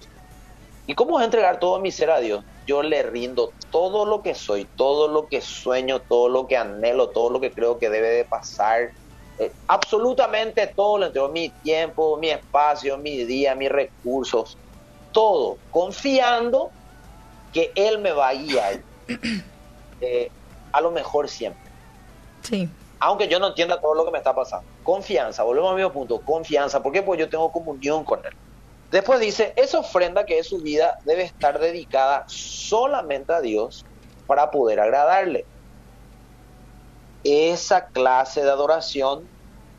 ¿Y 0.86 0.94
cómo 0.94 1.18
es 1.18 1.24
entregar 1.24 1.58
todo 1.58 1.80
mi 1.80 1.90
ser 1.90 2.10
a 2.10 2.20
Dios? 2.20 2.44
Yo 2.66 2.82
le 2.82 3.02
rindo 3.04 3.54
todo 3.70 4.04
lo 4.04 4.20
que 4.20 4.34
soy, 4.34 4.68
todo 4.76 5.08
lo 5.08 5.26
que 5.26 5.40
sueño, 5.40 6.00
todo 6.00 6.28
lo 6.28 6.46
que 6.46 6.58
anhelo, 6.58 7.08
todo 7.10 7.30
lo 7.30 7.40
que 7.40 7.54
creo 7.54 7.78
que 7.78 7.88
debe 7.88 8.10
de 8.10 8.24
pasar. 8.26 8.90
Eh, 9.38 9.50
absolutamente 9.66 10.70
todo 10.76 10.98
le 10.98 11.06
entrego, 11.06 11.30
mi 11.30 11.48
tiempo, 11.62 12.18
mi 12.18 12.28
espacio, 12.28 12.98
mi 12.98 13.24
día, 13.24 13.54
mis 13.54 13.70
recursos, 13.70 14.58
todo, 15.12 15.56
confiando 15.70 16.70
que 17.52 17.72
Él 17.74 17.98
me 17.98 18.12
va 18.12 18.28
a 18.28 18.34
guiar. 18.34 18.82
Eh, 20.00 20.30
a 20.70 20.80
lo 20.80 20.92
mejor 20.92 21.28
siempre. 21.28 21.72
Sí. 22.42 22.68
Aunque 23.00 23.26
yo 23.26 23.40
no 23.40 23.48
entienda 23.48 23.80
todo 23.80 23.94
lo 23.94 24.04
que 24.04 24.12
me 24.12 24.18
está 24.18 24.32
pasando. 24.32 24.64
Confianza, 24.84 25.42
volvemos 25.42 25.70
al 25.70 25.76
mismo 25.76 25.92
punto, 25.92 26.20
confianza. 26.20 26.80
¿Por 26.80 26.92
qué? 26.92 27.02
Porque 27.02 27.22
yo 27.22 27.28
tengo 27.28 27.50
comunión 27.50 28.04
con 28.04 28.24
Él. 28.24 28.32
Después 28.90 29.20
dice, 29.20 29.52
esa 29.56 29.80
ofrenda 29.80 30.24
que 30.24 30.38
es 30.38 30.46
su 30.46 30.58
vida 30.58 30.98
debe 31.04 31.22
estar 31.22 31.58
dedicada 31.58 32.24
solamente 32.28 33.32
a 33.32 33.40
Dios 33.40 33.84
para 34.26 34.50
poder 34.50 34.80
agradarle. 34.80 35.44
Esa 37.24 37.86
clase 37.86 38.42
de 38.42 38.50
adoración 38.50 39.26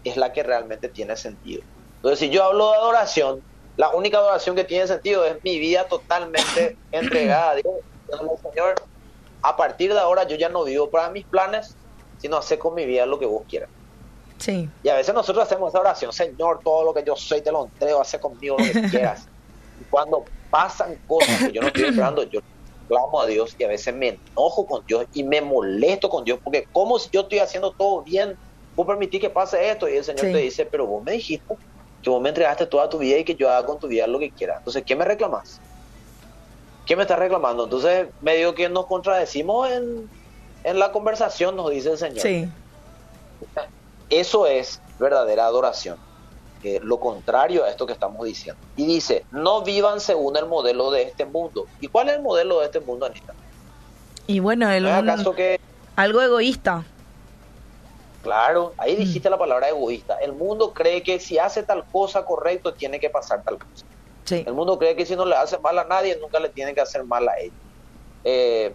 es 0.04 0.18
la 0.18 0.32
que 0.32 0.44
realmente 0.44 0.90
tiene 0.90 1.16
sentido. 1.16 1.64
Entonces, 1.96 2.20
si 2.20 2.30
yo 2.30 2.44
hablo 2.44 2.72
de 2.72 2.78
adoración, 2.78 3.42
la 3.80 3.92
única 3.92 4.18
adoración 4.18 4.58
que 4.58 4.65
tiene 4.65 4.86
sentido 4.88 5.24
es 5.24 5.42
mi 5.42 5.58
vida 5.58 5.86
totalmente 5.86 6.76
entregada 6.92 7.52
a 7.52 7.56
Dios. 7.56 7.76
Señor, 8.52 8.76
a 9.42 9.56
partir 9.56 9.94
de 9.94 10.00
ahora 10.00 10.28
yo 10.28 10.36
ya 10.36 10.50
no 10.50 10.65
vivo 10.65 10.89
para 10.89 11.10
mis 11.10 11.26
planes, 11.26 11.78
sino 12.18 12.36
hacer 12.36 12.60
con 12.60 12.76
mi 12.76 12.86
vida 12.86 13.06
lo 13.06 13.18
que 13.18 13.26
vos 13.26 13.44
quieras. 13.48 13.70
Y 14.84 14.89
a 14.89 14.96
veces 14.96 15.15
nosotros 15.15 15.46
hacemos 15.46 15.70
esa 15.70 15.80
oración, 15.80 16.12
Señor, 16.12 16.60
todo 16.62 16.84
lo 16.84 16.94
que 16.94 17.06
yo 17.06 17.15
soy 17.15 17.39
te 17.39 17.54
lo 17.54 17.68
entrego, 17.68 18.02
hace 18.02 18.20
conmigo 18.20 18.58
lo 18.60 18.65
que 18.65 18.89
quieras. 18.89 19.30
y 19.80 19.86
cuando 19.86 20.26
pasan 20.50 20.98
cosas 21.08 21.46
que 21.46 21.54
yo 21.54 21.62
no 21.62 21.68
estoy 21.68 21.86
esperando, 21.86 22.24
yo 22.24 22.42
clamo 22.89 23.22
a 23.22 23.28
Dios 23.28 23.56
y 23.58 23.63
a 23.63 23.70
veces 23.70 23.96
me 23.96 24.20
enojo 24.34 24.65
con 24.65 24.86
Dios 24.88 25.06
y 25.13 25.24
me 25.24 25.39
molesto 25.39 26.10
con 26.10 26.26
Dios, 26.26 26.38
porque 26.44 26.68
como 26.74 27.00
si 27.00 27.10
yo 27.13 27.22
estoy 27.22 27.39
haciendo 27.39 27.72
todo 27.72 28.02
bien, 28.02 28.36
vos 28.76 28.86
permitís 28.86 29.22
que 29.22 29.30
pase 29.30 29.70
esto 29.70 29.88
y 29.88 29.96
el 29.96 30.04
Señor 30.04 30.34
te 30.34 30.38
dice, 30.38 30.65
pero 30.65 30.86
vos 30.86 31.02
me 31.02 31.13
dijiste 31.13 31.56
que 32.02 32.10
vos 32.10 32.22
me 32.22 32.30
entregaste 32.30 32.66
toda 32.66 32.90
tu 32.90 32.98
vida 32.98 33.18
y 33.18 33.24
que 33.24 33.36
yo 33.36 33.50
haga 33.50 33.66
con 33.66 33.80
tu 33.80 33.88
vida 33.88 34.08
lo 34.08 34.20
que 34.20 34.32
quiera. 34.32 34.58
Entonces, 34.58 34.84
¿qué 34.86 34.96
me 34.96 35.06
reclamas? 35.06 35.60
¿Qué 36.86 36.96
me 36.96 37.04
estás 37.04 37.20
reclamando? 37.20 37.66
Entonces, 37.66 38.08
medio 38.22 38.56
que 38.56 38.70
nos 38.70 38.88
contradecimos 38.88 39.70
en, 39.70 40.10
en 40.64 40.80
la 40.80 40.92
conversación, 40.92 41.56
nos 41.56 41.70
dice 41.70 41.92
el 41.92 41.98
Señor. 41.98 42.20
Sí. 42.20 42.50
Eso 44.10 44.48
es 44.48 44.82
verdadera 44.98 45.46
adoración. 45.46 45.98
lo 46.82 47.00
contrario 47.00 47.64
a 47.64 47.70
esto 47.70 47.86
que 47.86 47.94
estamos 47.94 48.26
diciendo. 48.26 48.62
Y 48.76 48.86
dice, 48.86 49.26
no 49.32 49.62
vivan 49.62 50.00
según 50.00 50.36
el 50.38 50.46
modelo 50.46 50.92
de 50.92 51.04
este 51.04 51.26
mundo. 51.26 51.68
¿Y 51.80 51.88
cuál 51.88 52.10
es 52.10 52.16
el 52.16 52.22
modelo 52.22 52.60
de 52.60 52.66
este 52.66 52.80
mundo, 52.80 53.06
Anita? 53.06 53.34
Y 54.28 54.40
bueno, 54.40 54.70
el, 54.70 54.84
¿No 54.84 55.34
que... 55.34 55.60
algo 55.96 56.22
egoísta. 56.22 56.86
Claro, 58.22 58.74
ahí 58.78 58.96
mm. 58.96 59.00
dijiste 59.00 59.30
la 59.30 59.38
palabra 59.38 59.70
egoísta. 59.70 60.18
El 60.20 60.34
mundo 60.34 60.74
cree 60.74 61.04
que 61.04 61.20
si 61.20 61.38
hace 61.38 61.64
tal 61.64 61.86
cosa 61.86 62.26
correcto, 62.26 62.74
tiene 62.74 63.00
que 63.00 63.10
pasar 63.10 63.44
tal 63.44 63.58
cosa. 63.58 63.86
El 64.32 64.54
mundo 64.54 64.78
cree 64.78 64.96
que 64.96 65.08
si 65.08 65.16
no 65.16 65.26
le 65.26 65.36
hace 65.36 65.58
mal 65.58 65.80
a 65.80 65.86
nadie, 65.86 66.18
nunca 66.22 66.40
le 66.40 66.50
tiene 66.50 66.76
que 66.76 66.82
hacer 66.82 67.04
mal 67.04 67.28
a 67.28 67.34
él. 67.40 67.52
Eh, 68.24 68.74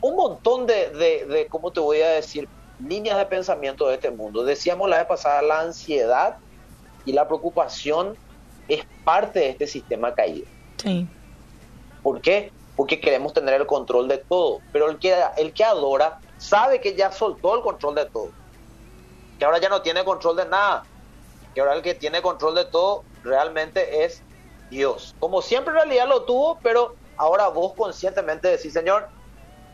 un 0.00 0.14
montón 0.14 0.66
de, 0.66 0.90
de, 0.90 1.24
de, 1.24 1.46
¿cómo 1.46 1.70
te 1.70 1.80
voy 1.80 2.02
a 2.02 2.10
decir? 2.10 2.48
Líneas 2.86 3.16
de 3.16 3.26
pensamiento 3.26 3.88
de 3.88 3.94
este 3.94 4.10
mundo. 4.10 4.44
Decíamos 4.44 4.88
la 4.88 4.98
vez 4.98 5.06
pasada, 5.06 5.42
la 5.42 5.60
ansiedad 5.60 6.36
y 7.04 7.12
la 7.12 7.26
preocupación 7.26 8.16
es 8.68 8.84
parte 9.04 9.40
de 9.40 9.48
este 9.50 9.66
sistema 9.66 10.14
caído. 10.14 10.46
Sí. 10.76 11.08
¿Por 12.02 12.20
qué? 12.20 12.52
Porque 12.76 13.00
queremos 13.00 13.32
tener 13.32 13.54
el 13.54 13.66
control 13.66 14.06
de 14.06 14.18
todo. 14.18 14.60
Pero 14.72 14.90
el 14.90 14.98
que, 14.98 15.16
el 15.36 15.52
que 15.52 15.64
adora 15.64 16.20
sabe 16.36 16.80
que 16.80 16.94
ya 16.94 17.10
soltó 17.10 17.56
el 17.56 17.62
control 17.62 17.96
de 17.96 18.06
todo. 18.06 18.30
Que 19.38 19.44
ahora 19.44 19.58
ya 19.58 19.68
no 19.68 19.82
tiene 19.82 20.04
control 20.04 20.36
de 20.36 20.46
nada. 20.46 20.84
Que 21.54 21.60
ahora 21.60 21.74
el 21.74 21.82
que 21.82 21.94
tiene 21.94 22.22
control 22.22 22.54
de 22.54 22.64
todo 22.64 23.04
realmente 23.22 24.04
es 24.04 24.22
Dios. 24.70 25.14
Como 25.18 25.42
siempre 25.42 25.72
en 25.72 25.76
realidad 25.76 26.08
lo 26.08 26.22
tuvo, 26.22 26.58
pero 26.62 26.94
ahora 27.16 27.48
vos 27.48 27.72
conscientemente 27.74 28.48
decís, 28.48 28.72
Señor, 28.72 29.08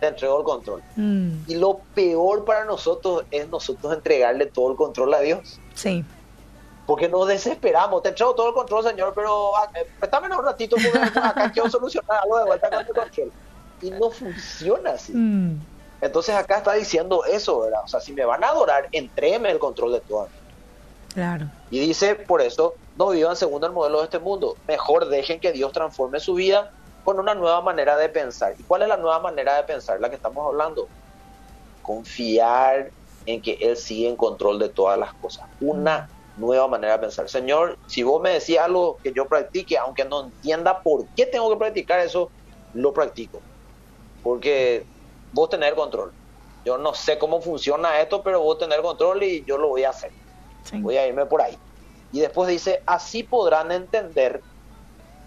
te 0.01 0.09
entrego 0.09 0.39
el 0.39 0.45
control. 0.45 0.83
Mm. 0.97 1.45
Y 1.47 1.55
lo 1.57 1.81
peor 1.95 2.45
para 2.45 2.65
nosotros 2.65 3.25
es 3.31 3.49
nosotros 3.49 3.93
entregarle 3.93 4.47
todo 4.47 4.71
el 4.71 4.77
control 4.77 5.15
a 5.15 5.21
Dios. 5.21 5.61
Sí. 5.75 6.05
Porque 6.87 7.09
nos 7.09 7.27
desesperamos. 7.29 8.03
Te 8.03 8.11
entrego 8.11 8.35
todo 8.35 8.49
el 8.49 8.55
control, 8.55 8.85
Señor, 8.85 9.13
pero 9.15 9.57
ah, 9.57 9.71
eh, 9.75 9.89
préstame 9.99 10.35
un 10.35 10.45
ratito 10.45 10.77
porque 10.77 11.19
acá 11.19 11.51
quiero 11.53 11.71
solucionar 11.71 12.21
algo 12.23 12.39
de 12.39 12.45
vuelta 12.45 12.71
con 12.71 12.81
el 12.81 12.87
control. 12.87 13.33
Y 13.83 13.91
no 13.91 14.11
funciona 14.11 14.91
así. 14.91 15.13
Mm. 15.15 15.61
Entonces 16.05 16.35
acá 16.35 16.59
está 16.59 16.75
diciendo 16.75 17.25
eso, 17.25 17.61
¿verdad? 17.61 17.81
O 17.83 17.89
sea, 17.89 17.99
si 17.99 18.13
me 18.13 18.27
van 18.27 18.45
a 18.45 18.49
adorar, 18.49 18.89
entréme 18.93 19.51
el 19.51 19.59
control 19.59 19.93
de 19.93 20.01
todo. 20.01 20.29
Claro. 21.15 21.47
Y 21.71 21.79
dice, 21.79 22.15
por 22.15 22.43
eso, 22.43 22.75
no 22.99 23.09
vivan 23.09 23.37
según 23.37 23.65
el 23.65 23.73
modelo 23.73 24.01
de 24.01 24.05
este 24.05 24.19
mundo. 24.19 24.55
Mejor 24.69 25.09
dejen 25.09 25.41
que 25.41 25.53
Dios 25.53 25.73
transforme 25.73 26.21
su 26.21 26.35
vida 26.35 26.73
con 27.05 27.19
una 27.19 27.35
nueva 27.35 27.63
manera 27.63 27.97
de 27.97 28.11
pensar. 28.11 28.55
¿Y 28.59 28.63
cuál 28.65 28.83
es 28.83 28.89
la 28.89 28.99
nueva 28.99 29.19
manera 29.21 29.57
de 29.57 29.63
pensar? 29.63 29.99
La 29.99 30.11
que 30.11 30.17
estamos 30.17 30.47
hablando. 30.47 30.89
Confiar 31.81 32.91
en 33.25 33.41
que 33.41 33.57
Él 33.63 33.75
sigue 33.75 34.07
en 34.07 34.17
control 34.17 34.59
de 34.59 34.69
todas 34.69 34.99
las 34.99 35.15
cosas. 35.15 35.47
Una 35.59 36.11
nueva 36.37 36.69
manera 36.69 36.93
de 36.95 36.99
pensar. 36.99 37.31
Señor, 37.31 37.79
si 37.87 38.03
vos 38.03 38.21
me 38.21 38.29
decís 38.29 38.59
algo 38.59 38.99
que 39.03 39.11
yo 39.15 39.25
practique, 39.27 39.79
aunque 39.79 40.05
no 40.05 40.25
entienda 40.25 40.83
por 40.83 41.07
qué 41.17 41.25
tengo 41.25 41.49
que 41.49 41.57
practicar 41.57 42.01
eso, 42.01 42.31
lo 42.75 42.93
practico. 42.93 43.41
Porque 44.23 44.85
vos 45.35 45.51
tener 45.51 45.75
control. 45.75 46.13
Yo 46.65 46.79
no 46.79 46.95
sé 46.95 47.19
cómo 47.19 47.43
funciona 47.43 48.01
esto, 48.01 48.23
pero 48.23 48.41
vos 48.41 48.59
tener 48.59 48.81
control 48.81 49.23
y 49.23 49.45
yo 49.45 49.59
lo 49.59 49.69
voy 49.69 49.85
a 49.85 49.91
hacer. 49.91 50.11
Voy 50.73 50.97
a 50.97 51.07
irme 51.07 51.27
por 51.27 51.43
ahí. 51.43 51.59
Y 52.11 52.21
después 52.21 52.49
dice, 52.49 52.83
así 52.87 53.23
podrán 53.23 53.71
entender 53.71 54.41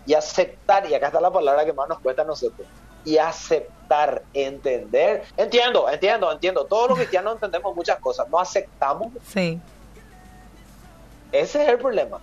y 0.06 0.14
aceptar, 0.14 0.90
y 0.90 0.94
acá 0.94 1.08
está 1.08 1.20
la 1.20 1.32
palabra 1.32 1.66
que 1.66 1.74
más 1.74 1.88
nos 1.90 2.00
cuesta 2.00 2.22
a 2.22 2.26
nosotros, 2.26 2.66
y 3.04 3.18
aceptar, 3.18 4.24
entender. 4.34 5.26
Entiendo, 5.36 5.90
entiendo, 5.90 6.32
entiendo. 6.32 6.66
Todos 6.66 6.90
los 6.90 6.98
cristianos 6.98 7.34
entendemos 7.34 7.76
muchas 7.76 8.00
cosas, 8.00 8.28
no 8.30 8.40
aceptamos. 8.40 9.12
Sí. 9.28 9.60
Ese 11.32 11.62
es 11.62 11.70
el 11.70 11.78
problema. 11.78 12.20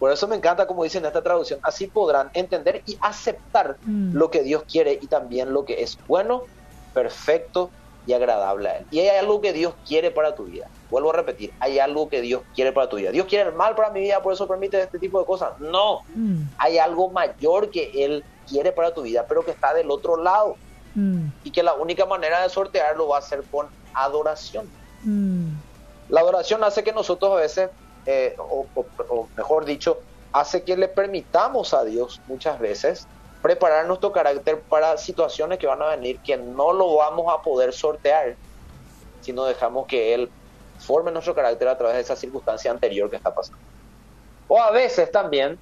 Por 0.00 0.10
eso 0.10 0.26
me 0.26 0.34
encanta 0.34 0.66
como 0.66 0.82
dice 0.82 0.98
en 0.98 1.04
esta 1.04 1.22
traducción, 1.22 1.60
así 1.62 1.86
podrán 1.86 2.30
entender 2.32 2.82
y 2.86 2.98
aceptar 3.00 3.76
mm. 3.82 4.16
lo 4.16 4.30
que 4.30 4.42
Dios 4.42 4.64
quiere 4.64 4.98
y 5.00 5.06
también 5.06 5.52
lo 5.52 5.64
que 5.64 5.82
es 5.82 5.98
bueno, 6.08 6.44
perfecto 6.92 7.70
y 8.06 8.12
agradable 8.12 8.68
a 8.68 8.78
Él. 8.78 8.86
Y 8.90 9.00
hay 9.00 9.08
algo 9.18 9.40
que 9.40 9.52
Dios 9.52 9.74
quiere 9.86 10.10
para 10.10 10.34
tu 10.34 10.44
vida. 10.44 10.68
Vuelvo 10.90 11.10
a 11.10 11.16
repetir, 11.16 11.52
hay 11.60 11.78
algo 11.78 12.08
que 12.08 12.20
Dios 12.20 12.42
quiere 12.54 12.72
para 12.72 12.88
tu 12.88 12.96
vida. 12.96 13.10
Dios 13.10 13.26
quiere 13.26 13.50
el 13.50 13.54
mal 13.54 13.74
para 13.74 13.90
mi 13.90 14.00
vida, 14.00 14.22
por 14.22 14.32
eso 14.32 14.48
permite 14.48 14.80
este 14.80 14.98
tipo 14.98 15.20
de 15.20 15.26
cosas. 15.26 15.58
No, 15.60 16.00
mm. 16.14 16.42
hay 16.58 16.78
algo 16.78 17.10
mayor 17.10 17.70
que 17.70 18.04
Él 18.04 18.24
quiere 18.48 18.72
para 18.72 18.92
tu 18.92 19.02
vida, 19.02 19.26
pero 19.28 19.44
que 19.44 19.52
está 19.52 19.74
del 19.74 19.90
otro 19.90 20.16
lado. 20.16 20.56
Mm. 20.94 21.26
Y 21.44 21.50
que 21.52 21.62
la 21.62 21.74
única 21.74 22.06
manera 22.06 22.42
de 22.42 22.48
sortearlo 22.48 23.08
va 23.08 23.18
a 23.18 23.22
ser 23.22 23.42
con 23.50 23.68
adoración. 23.94 24.68
Mm. 25.04 25.50
La 26.08 26.20
adoración 26.20 26.64
hace 26.64 26.82
que 26.82 26.92
nosotros 26.92 27.32
a 27.32 27.36
veces, 27.36 27.70
eh, 28.06 28.34
o 28.38 29.28
mejor 29.36 29.64
dicho, 29.64 30.00
hace 30.32 30.62
que 30.62 30.76
le 30.76 30.88
permitamos 30.88 31.74
a 31.74 31.84
Dios 31.84 32.20
muchas 32.26 32.58
veces 32.58 33.06
preparar 33.42 33.86
nuestro 33.86 34.12
carácter 34.12 34.60
para 34.62 34.96
situaciones 34.96 35.58
que 35.58 35.66
van 35.66 35.82
a 35.82 35.88
venir 35.88 36.18
que 36.20 36.36
no 36.36 36.72
lo 36.72 36.96
vamos 36.96 37.32
a 37.32 37.42
poder 37.42 37.72
sortear 37.72 38.36
si 39.20 39.32
no 39.32 39.44
dejamos 39.44 39.86
que 39.86 40.14
Él 40.14 40.30
forme 40.78 41.10
nuestro 41.10 41.34
carácter 41.34 41.68
a 41.68 41.76
través 41.76 41.96
de 41.96 42.02
esa 42.02 42.16
circunstancia 42.16 42.70
anterior 42.70 43.10
que 43.10 43.16
está 43.16 43.34
pasando. 43.34 43.58
O 44.48 44.60
a 44.60 44.70
veces 44.70 45.10
también 45.12 45.58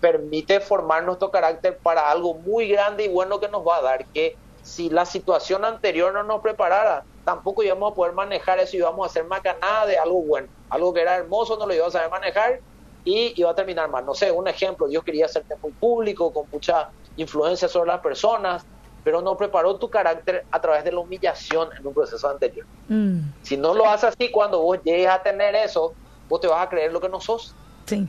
permite 0.00 0.60
formar 0.60 1.04
nuestro 1.04 1.30
carácter 1.30 1.78
para 1.78 2.10
algo 2.10 2.34
muy 2.34 2.68
grande 2.68 3.04
y 3.04 3.08
bueno 3.08 3.40
que 3.40 3.48
nos 3.48 3.66
va 3.66 3.78
a 3.78 3.82
dar, 3.82 4.06
que 4.06 4.36
si 4.62 4.90
la 4.90 5.04
situación 5.04 5.64
anterior 5.64 6.12
no 6.12 6.22
nos 6.22 6.40
preparara, 6.40 7.04
tampoco 7.24 7.62
íbamos 7.62 7.92
a 7.92 7.94
poder 7.94 8.14
manejar 8.14 8.58
eso 8.58 8.76
y 8.76 8.80
íbamos 8.80 9.06
a 9.06 9.10
hacer 9.10 9.24
macanada 9.24 9.86
de 9.86 9.98
algo 9.98 10.22
bueno. 10.22 10.48
Algo 10.70 10.92
que 10.92 11.02
era 11.02 11.16
hermoso 11.16 11.56
no 11.56 11.66
lo 11.66 11.74
íbamos 11.74 11.94
a 11.94 11.98
saber 11.98 12.10
manejar 12.10 12.60
y 13.06 13.40
iba 13.40 13.50
a 13.50 13.54
terminar 13.54 13.88
mal. 13.88 14.04
No 14.04 14.14
sé, 14.14 14.30
un 14.32 14.48
ejemplo, 14.48 14.88
Dios 14.88 15.04
quería 15.04 15.26
hacerte 15.26 15.54
muy 15.62 15.70
público, 15.70 16.32
con 16.32 16.44
mucha 16.52 16.90
influencia 17.16 17.68
sobre 17.68 17.88
las 17.88 18.00
personas, 18.00 18.66
pero 19.04 19.22
no 19.22 19.36
preparó 19.36 19.76
tu 19.76 19.88
carácter 19.88 20.44
a 20.50 20.60
través 20.60 20.82
de 20.82 20.90
la 20.90 20.98
humillación 20.98 21.68
en 21.78 21.86
un 21.86 21.94
proceso 21.94 22.28
anterior. 22.28 22.66
Mm. 22.88 23.20
Si 23.42 23.56
no 23.56 23.72
lo 23.72 23.88
haces 23.88 24.10
así, 24.10 24.30
cuando 24.32 24.60
vos 24.60 24.80
llegues 24.82 25.08
a 25.08 25.22
tener 25.22 25.54
eso, 25.54 25.94
vos 26.28 26.40
te 26.40 26.48
vas 26.48 26.66
a 26.66 26.68
creer 26.68 26.92
lo 26.92 27.00
que 27.00 27.08
no 27.08 27.20
sos. 27.20 27.54
Sí. 27.86 28.08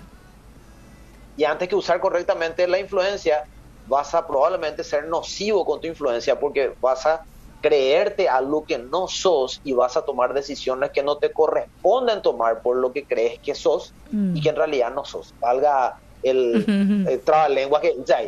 Y 1.37 1.43
antes 1.43 1.69
que 1.69 1.75
usar 1.75 1.99
correctamente 1.99 2.67
la 2.67 2.79
influencia, 2.79 3.45
vas 3.85 4.15
a 4.15 4.25
probablemente 4.25 4.83
ser 4.83 5.07
nocivo 5.07 5.63
con 5.63 5.79
tu 5.79 5.85
influencia 5.85 6.39
porque 6.39 6.73
vas 6.81 7.05
a 7.05 7.23
creerte 7.61 8.29
a 8.29 8.41
lo 8.41 8.63
que 8.63 8.77
no 8.77 9.07
sos 9.07 9.61
y 9.63 9.73
vas 9.73 9.97
a 9.97 10.03
tomar 10.03 10.33
decisiones 10.33 10.91
que 10.91 11.03
no 11.03 11.17
te 11.17 11.31
corresponden 11.31 12.21
tomar 12.21 12.61
por 12.61 12.77
lo 12.77 12.91
que 12.91 13.05
crees 13.05 13.39
que 13.39 13.55
sos 13.55 13.93
mm. 14.11 14.35
y 14.35 14.41
que 14.41 14.49
en 14.49 14.55
realidad 14.55 14.93
no 14.93 15.05
sos. 15.05 15.33
Valga 15.39 15.97
el, 16.23 17.05
el 17.09 17.19
trabalengua 17.21 17.81
que 17.81 17.95
ya 18.05 18.21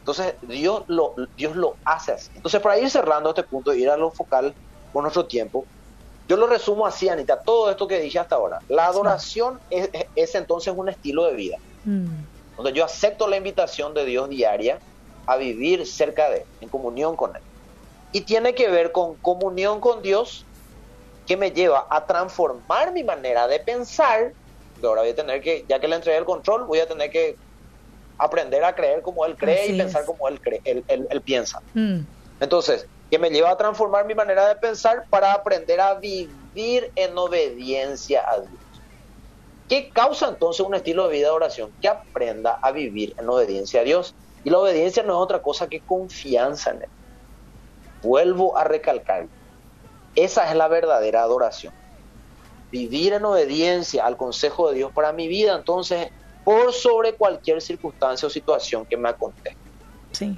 entonces 0.00 0.34
Dios 0.42 0.84
lo, 0.88 1.14
Dios 1.36 1.54
lo 1.54 1.76
hace 1.84 2.12
así. 2.12 2.30
Entonces 2.34 2.60
para 2.60 2.78
ir 2.78 2.90
cerrando 2.90 3.30
este 3.30 3.42
punto, 3.42 3.72
ir 3.72 3.88
a 3.90 3.96
lo 3.96 4.10
focal 4.10 4.54
con 4.92 5.02
nuestro 5.02 5.26
tiempo, 5.26 5.66
yo 6.26 6.36
lo 6.36 6.46
resumo 6.46 6.86
así, 6.86 7.08
Anita, 7.08 7.40
todo 7.40 7.70
esto 7.70 7.86
que 7.86 8.00
dije 8.00 8.18
hasta 8.18 8.36
ahora. 8.36 8.60
La 8.68 8.86
adoración 8.86 9.58
es, 9.68 10.34
entonces 10.34 10.72
un 10.76 10.88
estilo 10.88 11.24
de 11.24 11.34
vida. 11.34 11.56
Mm. 11.84 12.06
Donde 12.56 12.72
yo 12.72 12.84
acepto 12.84 13.26
la 13.26 13.36
invitación 13.36 13.94
de 13.94 14.04
Dios 14.04 14.28
diaria 14.28 14.78
a 15.26 15.36
vivir 15.36 15.86
cerca 15.86 16.30
de 16.30 16.38
Él, 16.38 16.44
en 16.60 16.68
comunión 16.68 17.16
con 17.16 17.34
Él. 17.36 17.42
Y 18.12 18.22
tiene 18.22 18.54
que 18.54 18.68
ver 18.68 18.92
con 18.92 19.14
comunión 19.16 19.80
con 19.80 20.02
Dios 20.02 20.44
que 21.26 21.36
me 21.36 21.52
lleva 21.52 21.86
a 21.88 22.06
transformar 22.06 22.92
mi 22.92 23.04
manera 23.04 23.46
de 23.46 23.60
pensar. 23.60 24.32
Que 24.80 24.86
ahora 24.86 25.02
voy 25.02 25.10
a 25.10 25.14
tener 25.14 25.40
que, 25.40 25.64
ya 25.68 25.78
que 25.78 25.86
le 25.86 25.96
entregué 25.96 26.18
el 26.18 26.24
control, 26.24 26.64
voy 26.64 26.80
a 26.80 26.88
tener 26.88 27.10
que 27.10 27.36
aprender 28.18 28.64
a 28.64 28.74
creer 28.74 29.02
como 29.02 29.24
él 29.24 29.36
cree 29.36 29.68
y 29.68 29.78
pensar 29.78 30.04
como 30.04 30.28
él, 30.28 30.40
cree, 30.40 30.60
él, 30.64 31.22
piensa. 31.22 31.62
Mm. 31.74 32.00
Entonces, 32.40 32.86
que 33.10 33.18
me 33.18 33.30
lleva 33.30 33.50
a 33.50 33.56
transformar 33.56 34.06
mi 34.06 34.14
manera 34.14 34.48
de 34.48 34.56
pensar 34.56 35.04
para 35.08 35.32
aprender 35.32 35.80
a 35.80 35.94
vivir 35.94 36.90
en 36.96 37.16
obediencia 37.16 38.28
a 38.28 38.40
Dios. 38.40 38.60
¿Qué 39.68 39.90
causa 39.90 40.28
entonces 40.28 40.66
un 40.66 40.74
estilo 40.74 41.06
de 41.06 41.14
vida 41.14 41.28
de 41.28 41.32
oración? 41.32 41.70
Que 41.80 41.88
aprenda 41.88 42.58
a 42.60 42.72
vivir 42.72 43.14
en 43.18 43.28
obediencia 43.28 43.82
a 43.82 43.84
Dios. 43.84 44.14
Y 44.42 44.50
la 44.50 44.58
obediencia 44.58 45.02
no 45.02 45.12
es 45.12 45.18
otra 45.18 45.42
cosa 45.42 45.68
que 45.68 45.80
confianza 45.80 46.70
en 46.72 46.82
Él. 46.82 46.88
Vuelvo 48.02 48.56
a 48.56 48.64
recalcar, 48.64 49.28
esa 50.14 50.48
es 50.48 50.56
la 50.56 50.68
verdadera 50.68 51.22
adoración. 51.22 51.72
Vivir 52.70 53.12
en 53.14 53.24
obediencia 53.24 54.06
al 54.06 54.16
consejo 54.16 54.70
de 54.70 54.76
Dios 54.76 54.92
para 54.92 55.12
mi 55.12 55.28
vida, 55.28 55.54
entonces 55.56 56.08
por 56.44 56.72
sobre 56.72 57.16
cualquier 57.16 57.60
circunstancia 57.60 58.26
o 58.26 58.30
situación 58.30 58.86
que 58.88 58.96
me 58.96 59.08
acontezca. 59.08 59.60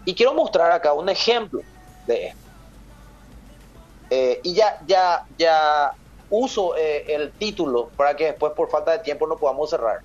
Y 0.04 0.14
quiero 0.14 0.34
mostrar 0.34 0.70
acá 0.72 0.92
un 0.92 1.08
ejemplo 1.08 1.60
de 2.06 2.26
esto. 2.26 2.40
Eh, 4.10 4.40
y 4.42 4.54
ya, 4.54 4.76
ya, 4.86 5.22
ya 5.38 5.92
uso 6.28 6.76
eh, 6.76 7.04
el 7.08 7.32
título 7.34 7.90
para 7.96 8.14
que 8.14 8.26
después 8.26 8.52
por 8.54 8.70
falta 8.70 8.92
de 8.92 8.98
tiempo 8.98 9.26
no 9.26 9.38
podamos 9.38 9.70
cerrar. 9.70 10.00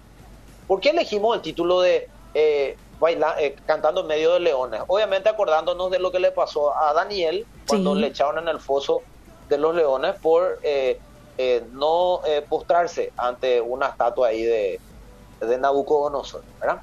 ¿Por 0.66 0.80
qué 0.80 0.90
elegimos 0.90 1.36
el 1.36 1.42
título 1.42 1.82
de 1.82 2.08
eh, 2.34 2.78
Cantando 3.66 4.02
en 4.02 4.08
medio 4.08 4.34
de 4.34 4.40
leones? 4.40 4.82
Obviamente 4.88 5.30
acordándonos 5.30 5.92
de 5.92 6.00
lo 6.00 6.12
que 6.12 6.20
le 6.20 6.32
pasó 6.32 6.76
a 6.78 6.94
Daniel 6.94 7.46
cuando 7.68 7.96
le 7.96 8.08
echaron 8.08 8.40
en 8.40 8.48
el 8.48 8.60
foso 8.60 9.02
de 9.50 9.58
los 9.58 9.76
leones 9.76 10.16
por 10.22 10.60
no 11.74 12.22
postrarse 12.50 13.12
ante 13.18 13.62
una 13.62 13.88
estatua 13.90 14.30
ahí 14.30 14.44
de, 14.44 14.80
de 15.40 15.58
Nabucodonosor, 15.58 16.44
¿verdad? 16.60 16.82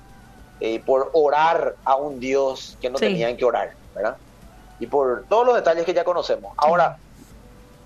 Y 0.60 0.78
por 0.78 1.10
orar 1.12 1.74
a 1.84 1.96
un 1.96 2.20
Dios 2.20 2.78
que 2.80 2.88
no 2.90 2.98
tenían 2.98 3.36
que 3.36 3.44
orar, 3.44 3.72
¿verdad? 3.94 4.16
Y 4.78 4.86
por 4.86 5.24
todos 5.28 5.46
los 5.46 5.54
detalles 5.56 5.84
que 5.84 5.94
ya 5.94 6.04
conocemos. 6.04 6.52
Ahora, 6.56 6.98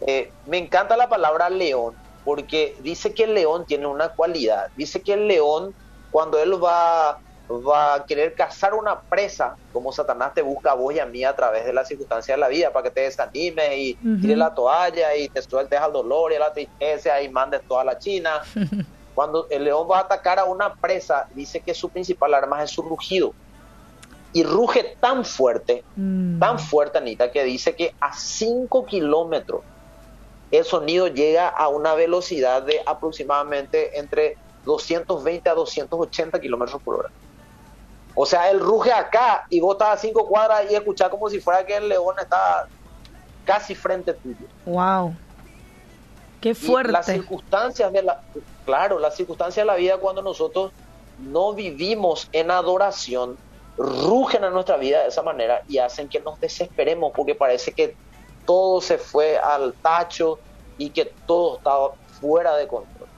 eh, 0.02 0.30
me 0.46 0.58
encanta 0.58 0.96
la 0.96 1.08
palabra 1.08 1.50
león, 1.50 1.94
porque 2.24 2.76
dice 2.80 3.14
que 3.14 3.24
el 3.24 3.34
león 3.34 3.64
tiene 3.66 3.86
una 3.86 4.10
cualidad. 4.10 4.68
Dice 4.76 5.00
que 5.02 5.14
el 5.14 5.26
león, 5.26 5.74
cuando 6.10 6.38
él 6.38 6.62
va, 6.62 7.18
va 7.50 7.94
a 7.94 8.04
querer 8.04 8.34
cazar 8.34 8.74
una 8.74 9.00
presa, 9.00 9.56
como 9.72 9.92
Satanás 9.92 10.34
te 10.34 10.42
busca 10.42 10.72
a 10.72 10.74
vos 10.74 10.94
y 10.94 10.98
a 10.98 11.06
mí 11.06 11.24
a 11.24 11.34
través 11.34 11.64
de 11.64 11.72
las 11.72 11.88
circunstancias 11.88 12.36
de 12.36 12.40
la 12.40 12.48
vida, 12.48 12.72
para 12.72 12.84
que 12.84 12.90
te 12.90 13.00
desanimes 13.02 13.76
y 13.76 13.94
tires 13.94 14.36
la 14.36 14.54
toalla 14.54 15.16
y 15.16 15.28
te 15.28 15.40
sueltes 15.42 15.80
al 15.80 15.92
dolor 15.92 16.32
y 16.32 16.36
a 16.36 16.40
la 16.40 16.52
tristeza 16.52 17.20
y 17.22 17.28
mandes 17.28 17.62
toda 17.62 17.84
la 17.84 17.98
china. 17.98 18.42
Cuando 19.14 19.46
el 19.50 19.64
león 19.64 19.88
va 19.90 19.98
a 19.98 20.02
atacar 20.02 20.38
a 20.38 20.44
una 20.44 20.74
presa, 20.74 21.26
dice 21.34 21.60
que 21.60 21.74
su 21.74 21.88
principal 21.88 22.34
arma 22.34 22.62
es 22.62 22.70
su 22.70 22.82
rugido 22.82 23.32
y 24.32 24.42
ruge 24.42 24.96
tan 25.00 25.24
fuerte, 25.24 25.82
mm. 25.96 26.38
tan 26.38 26.58
fuerte, 26.58 26.98
Anita, 26.98 27.30
que 27.30 27.44
dice 27.44 27.74
que 27.74 27.94
a 28.00 28.12
5 28.12 28.86
kilómetros 28.86 29.62
el 30.50 30.64
sonido 30.64 31.08
llega 31.08 31.48
a 31.48 31.68
una 31.68 31.94
velocidad 31.94 32.62
de 32.62 32.80
aproximadamente 32.86 33.98
entre 33.98 34.36
220 34.64 35.48
a 35.48 35.54
280 35.54 36.40
kilómetros 36.40 36.82
por 36.82 36.96
hora. 36.96 37.10
O 38.20 38.26
sea, 38.26 38.50
él 38.50 38.58
ruge 38.58 38.92
acá 38.92 39.46
y 39.48 39.60
vos 39.60 39.74
estás 39.74 39.90
a 39.90 39.96
5 39.96 40.26
cuadras 40.26 40.68
y 40.68 40.74
escuchás 40.74 41.08
como 41.08 41.30
si 41.30 41.40
fuera 41.40 41.64
que 41.64 41.76
el 41.76 41.88
león 41.88 42.16
está 42.20 42.66
casi 43.44 43.76
frente 43.76 44.12
tuyo. 44.12 44.44
¡Wow! 44.66 45.14
¡Qué 46.40 46.52
fuerte! 46.52 46.90
las 46.90 47.06
circunstancias 47.06 47.92
de 47.92 48.02
la. 48.02 48.20
Claro, 48.64 48.98
las 48.98 49.14
circunstancias 49.14 49.64
de 49.64 49.66
la 49.66 49.76
vida 49.76 49.98
cuando 49.98 50.20
nosotros 50.20 50.72
no 51.20 51.52
vivimos 51.52 52.28
en 52.32 52.50
adoración 52.50 53.38
rugen 53.76 54.42
a 54.42 54.50
nuestra 54.50 54.76
vida 54.78 55.02
de 55.02 55.10
esa 55.10 55.22
manera 55.22 55.62
y 55.68 55.78
hacen 55.78 56.08
que 56.08 56.18
nos 56.18 56.40
desesperemos 56.40 57.12
porque 57.14 57.36
parece 57.36 57.70
que 57.70 57.94
todo 58.44 58.80
se 58.80 58.98
fue 58.98 59.38
al 59.38 59.74
tacho 59.74 60.40
y 60.76 60.90
que 60.90 61.04
todo 61.04 61.58
estaba 61.58 61.92
fuera 62.20 62.56
de 62.56 62.66
control. 62.66 63.08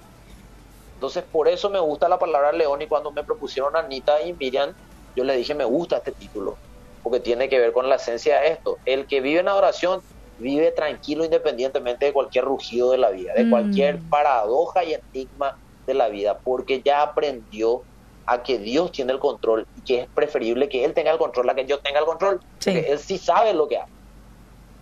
Entonces 0.92 1.24
por 1.24 1.48
eso 1.48 1.70
me 1.70 1.80
gusta 1.80 2.06
la 2.06 2.18
palabra 2.18 2.52
león 2.52 2.82
y 2.82 2.86
cuando 2.86 3.10
me 3.10 3.24
propusieron 3.24 3.74
Anita 3.74 4.20
y 4.20 4.34
Miriam, 4.34 4.74
yo 5.16 5.24
le 5.24 5.36
dije 5.36 5.54
me 5.54 5.64
gusta 5.64 5.98
este 5.98 6.12
título 6.12 6.56
porque 7.02 7.20
tiene 7.20 7.48
que 7.48 7.58
ver 7.58 7.72
con 7.72 7.88
la 7.88 7.96
esencia 7.96 8.40
de 8.40 8.48
esto. 8.48 8.78
El 8.84 9.06
que 9.06 9.20
vive 9.20 9.40
en 9.40 9.48
adoración 9.48 10.02
vive 10.38 10.70
tranquilo 10.72 11.24
independientemente 11.24 12.06
de 12.06 12.12
cualquier 12.12 12.44
rugido 12.44 12.92
de 12.92 12.98
la 12.98 13.10
vida, 13.10 13.34
de 13.34 13.48
cualquier 13.48 13.98
mm. 13.98 14.08
paradoja 14.08 14.84
y 14.84 14.94
enigma 14.94 15.58
de 15.86 15.94
la 15.94 16.08
vida, 16.08 16.38
porque 16.38 16.82
ya 16.82 17.02
aprendió 17.02 17.82
a 18.26 18.42
que 18.42 18.58
Dios 18.58 18.92
tiene 18.92 19.12
el 19.12 19.18
control 19.18 19.66
y 19.76 19.80
que 19.82 20.00
es 20.00 20.08
preferible 20.08 20.68
que 20.68 20.84
Él 20.84 20.94
tenga 20.94 21.10
el 21.10 21.18
control 21.18 21.48
a 21.50 21.54
que 21.54 21.66
yo 21.66 21.80
tenga 21.80 21.98
el 22.00 22.06
control. 22.06 22.40
Él 22.64 22.98
sí 22.98 23.18
sabe 23.18 23.52
lo 23.52 23.68
que 23.68 23.78
hace. 23.78 23.92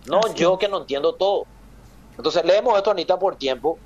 No 0.07 0.21
yo 0.33 0.57
que 0.57 0.67
no 0.67 0.79
entiendo 0.79 1.15
todo. 1.15 1.45
Entonces 2.15 2.43
leemos 2.45 2.77
esto, 2.77 2.91
Anita, 2.91 3.17
por 3.17 3.35
tiempo. 3.35 3.77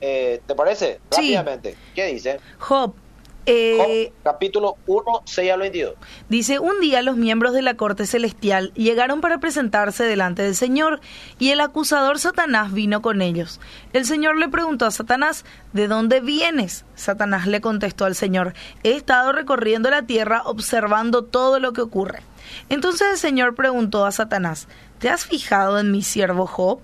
Eh, 0.00 0.40
¿Te 0.46 0.54
parece? 0.54 1.00
Rápidamente. 1.10 1.76
¿Qué 1.94 2.06
dice? 2.06 2.40
Job 2.58 2.94
eh, 3.46 4.12
capítulo 4.22 4.76
1, 4.86 5.22
6 5.24 5.52
al 5.52 5.60
22. 5.60 5.94
Dice, 6.28 6.58
un 6.58 6.80
día 6.80 7.02
los 7.02 7.16
miembros 7.16 7.52
de 7.52 7.62
la 7.62 7.74
corte 7.74 8.06
celestial 8.06 8.72
llegaron 8.74 9.20
para 9.20 9.38
presentarse 9.38 10.04
delante 10.04 10.42
del 10.42 10.54
Señor 10.54 11.00
y 11.38 11.50
el 11.50 11.60
acusador 11.60 12.18
Satanás 12.18 12.72
vino 12.72 13.02
con 13.02 13.22
ellos. 13.22 13.60
El 13.92 14.04
Señor 14.04 14.36
le 14.36 14.48
preguntó 14.48 14.86
a 14.86 14.90
Satanás, 14.90 15.44
¿de 15.72 15.88
dónde 15.88 16.20
vienes? 16.20 16.84
Satanás 16.94 17.46
le 17.46 17.60
contestó 17.60 18.04
al 18.04 18.14
Señor, 18.14 18.54
he 18.82 18.92
estado 18.92 19.32
recorriendo 19.32 19.90
la 19.90 20.02
tierra 20.02 20.42
observando 20.44 21.24
todo 21.24 21.58
lo 21.58 21.72
que 21.72 21.80
ocurre. 21.80 22.22
Entonces 22.68 23.08
el 23.12 23.18
Señor 23.18 23.54
preguntó 23.54 24.04
a 24.04 24.12
Satanás, 24.12 24.68
¿te 24.98 25.08
has 25.08 25.24
fijado 25.24 25.78
en 25.78 25.90
mi 25.90 26.02
siervo 26.02 26.46
Job? 26.46 26.80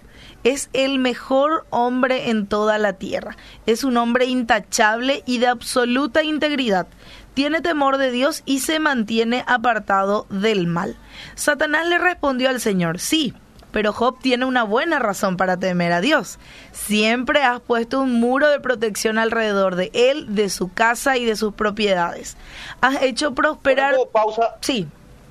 Es 0.46 0.70
el 0.74 1.00
mejor 1.00 1.66
hombre 1.70 2.30
en 2.30 2.46
toda 2.46 2.78
la 2.78 2.92
tierra. 2.92 3.36
Es 3.66 3.82
un 3.82 3.96
hombre 3.96 4.26
intachable 4.26 5.24
y 5.26 5.38
de 5.38 5.48
absoluta 5.48 6.22
integridad. 6.22 6.86
Tiene 7.34 7.62
temor 7.62 7.98
de 7.98 8.12
Dios 8.12 8.44
y 8.46 8.60
se 8.60 8.78
mantiene 8.78 9.42
apartado 9.48 10.24
del 10.30 10.68
mal. 10.68 10.96
Satanás 11.34 11.88
le 11.88 11.98
respondió 11.98 12.48
al 12.48 12.60
Señor, 12.60 13.00
sí, 13.00 13.34
pero 13.72 13.92
Job 13.92 14.20
tiene 14.20 14.44
una 14.44 14.62
buena 14.62 15.00
razón 15.00 15.36
para 15.36 15.56
temer 15.56 15.92
a 15.92 16.00
Dios. 16.00 16.38
Siempre 16.70 17.42
has 17.42 17.58
puesto 17.58 18.00
un 18.00 18.12
muro 18.20 18.48
de 18.48 18.60
protección 18.60 19.18
alrededor 19.18 19.74
de 19.74 19.90
él, 19.94 20.36
de 20.36 20.48
su 20.48 20.72
casa 20.72 21.16
y 21.16 21.24
de 21.24 21.34
sus 21.34 21.54
propiedades. 21.54 22.36
Has 22.80 23.02
hecho 23.02 23.34
prosperar... 23.34 23.96
pausa? 24.12 24.54
Sí. 24.60 24.86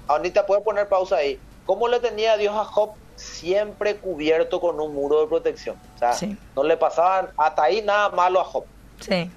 Anita, 0.10 0.46
¿puede 0.46 0.60
poner 0.60 0.90
pausa 0.90 1.16
ahí? 1.16 1.40
¿Cómo 1.66 1.88
le 1.88 2.02
tenía 2.02 2.36
Dios 2.36 2.54
a 2.54 2.66
Job 2.66 2.96
siempre 3.16 3.98
cubierto 3.98 4.60
con 4.60 4.80
un 4.80 4.94
muro 4.94 5.22
de 5.22 5.28
protección. 5.28 5.78
O 5.96 5.98
sea, 5.98 6.14
no 6.56 6.64
le 6.64 6.78
pasaban 6.78 7.30
hasta 7.38 7.64
ahí 7.64 7.82
nada 7.82 8.10
malo 8.10 8.40
a 8.40 8.44
Job. 8.44 8.66
Sí. 9.00 9.30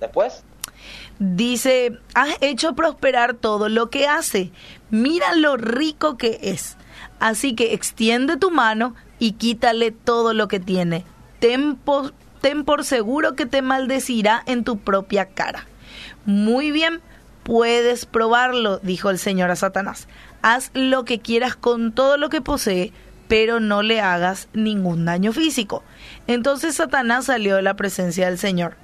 Después. 0.00 0.42
Dice, 1.18 1.98
has 2.14 2.36
hecho 2.40 2.74
prosperar 2.74 3.34
todo 3.34 3.68
lo 3.68 3.88
que 3.88 4.06
hace. 4.06 4.50
Mira 4.90 5.34
lo 5.34 5.56
rico 5.56 6.16
que 6.16 6.38
es. 6.42 6.76
Así 7.18 7.54
que 7.54 7.72
extiende 7.72 8.36
tu 8.36 8.50
mano 8.50 8.94
y 9.18 9.32
quítale 9.32 9.90
todo 9.90 10.34
lo 10.34 10.48
que 10.48 10.60
tiene. 10.60 11.04
Ten 11.40 11.76
por, 11.76 12.12
ten 12.40 12.64
por 12.64 12.84
seguro 12.84 13.34
que 13.34 13.46
te 13.46 13.62
maldecirá 13.62 14.42
en 14.46 14.64
tu 14.64 14.78
propia 14.78 15.26
cara. 15.26 15.66
Muy 16.26 16.70
bien, 16.70 17.00
puedes 17.42 18.04
probarlo, 18.04 18.78
dijo 18.78 19.08
el 19.08 19.18
Señor 19.18 19.50
a 19.50 19.56
Satanás. 19.56 20.08
Haz 20.42 20.70
lo 20.74 21.04
que 21.04 21.20
quieras 21.20 21.56
con 21.56 21.92
todo 21.92 22.18
lo 22.18 22.28
que 22.28 22.42
posee, 22.42 22.92
pero 23.28 23.60
no 23.60 23.82
le 23.82 24.00
hagas 24.00 24.48
ningún 24.52 25.04
daño 25.04 25.32
físico. 25.32 25.82
Entonces 26.26 26.76
Satanás 26.76 27.26
salió 27.26 27.56
de 27.56 27.62
la 27.62 27.74
presencia 27.74 28.26
del 28.26 28.38
Señor. 28.38 28.76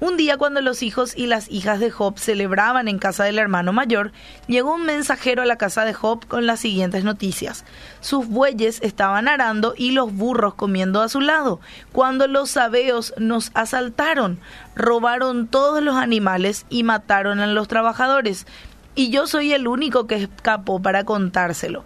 Un 0.00 0.16
día 0.16 0.36
cuando 0.36 0.60
los 0.60 0.82
hijos 0.82 1.16
y 1.16 1.26
las 1.26 1.50
hijas 1.50 1.80
de 1.80 1.90
Job 1.90 2.18
celebraban 2.18 2.88
en 2.88 2.98
casa 2.98 3.24
del 3.24 3.38
hermano 3.38 3.72
mayor, 3.72 4.12
llegó 4.46 4.74
un 4.74 4.84
mensajero 4.84 5.42
a 5.42 5.46
la 5.46 5.56
casa 5.56 5.84
de 5.84 5.94
Job 5.94 6.26
con 6.26 6.46
las 6.46 6.60
siguientes 6.60 7.04
noticias. 7.04 7.64
Sus 8.00 8.26
bueyes 8.26 8.80
estaban 8.82 9.28
arando 9.28 9.74
y 9.76 9.92
los 9.92 10.12
burros 10.12 10.54
comiendo 10.54 11.00
a 11.00 11.08
su 11.08 11.20
lado, 11.20 11.60
cuando 11.92 12.26
los 12.26 12.50
sabeos 12.50 13.14
nos 13.18 13.50
asaltaron, 13.54 14.40
robaron 14.74 15.46
todos 15.46 15.82
los 15.82 15.96
animales 15.96 16.66
y 16.68 16.82
mataron 16.82 17.40
a 17.40 17.46
los 17.46 17.68
trabajadores, 17.68 18.46
y 18.94 19.10
yo 19.10 19.26
soy 19.26 19.52
el 19.52 19.68
único 19.68 20.06
que 20.06 20.16
escapó 20.16 20.82
para 20.82 21.04
contárselo. 21.04 21.84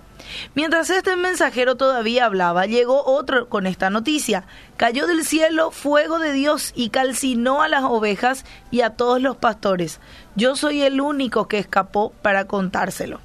Mientras 0.55 0.91
este 0.91 1.17
mensajero 1.17 1.77
todavía 1.77 2.27
hablaba, 2.27 2.67
llegó 2.67 3.05
otro 3.05 3.49
con 3.49 3.67
esta 3.67 3.91
noticia. 3.91 4.45
Cayó 4.77 5.07
del 5.07 5.25
cielo 5.25 5.71
fuego 5.71 6.19
de 6.19 6.33
Dios 6.33 6.73
y 6.75 6.91
calcinó 6.91 7.63
a 7.63 7.69
las 7.69 7.85
ovejas 7.85 8.45
y 8.71 8.83
a 8.83 8.91
todos 8.91 9.21
los 9.21 9.37
pastores. 9.37 10.01
Yo 10.37 10.57
soy 10.57 10.83
el 10.83 11.01
único 11.01 11.49
que 11.49 11.59
escapó 11.59 12.13
para 12.23 12.47
contárselo. 12.47 13.21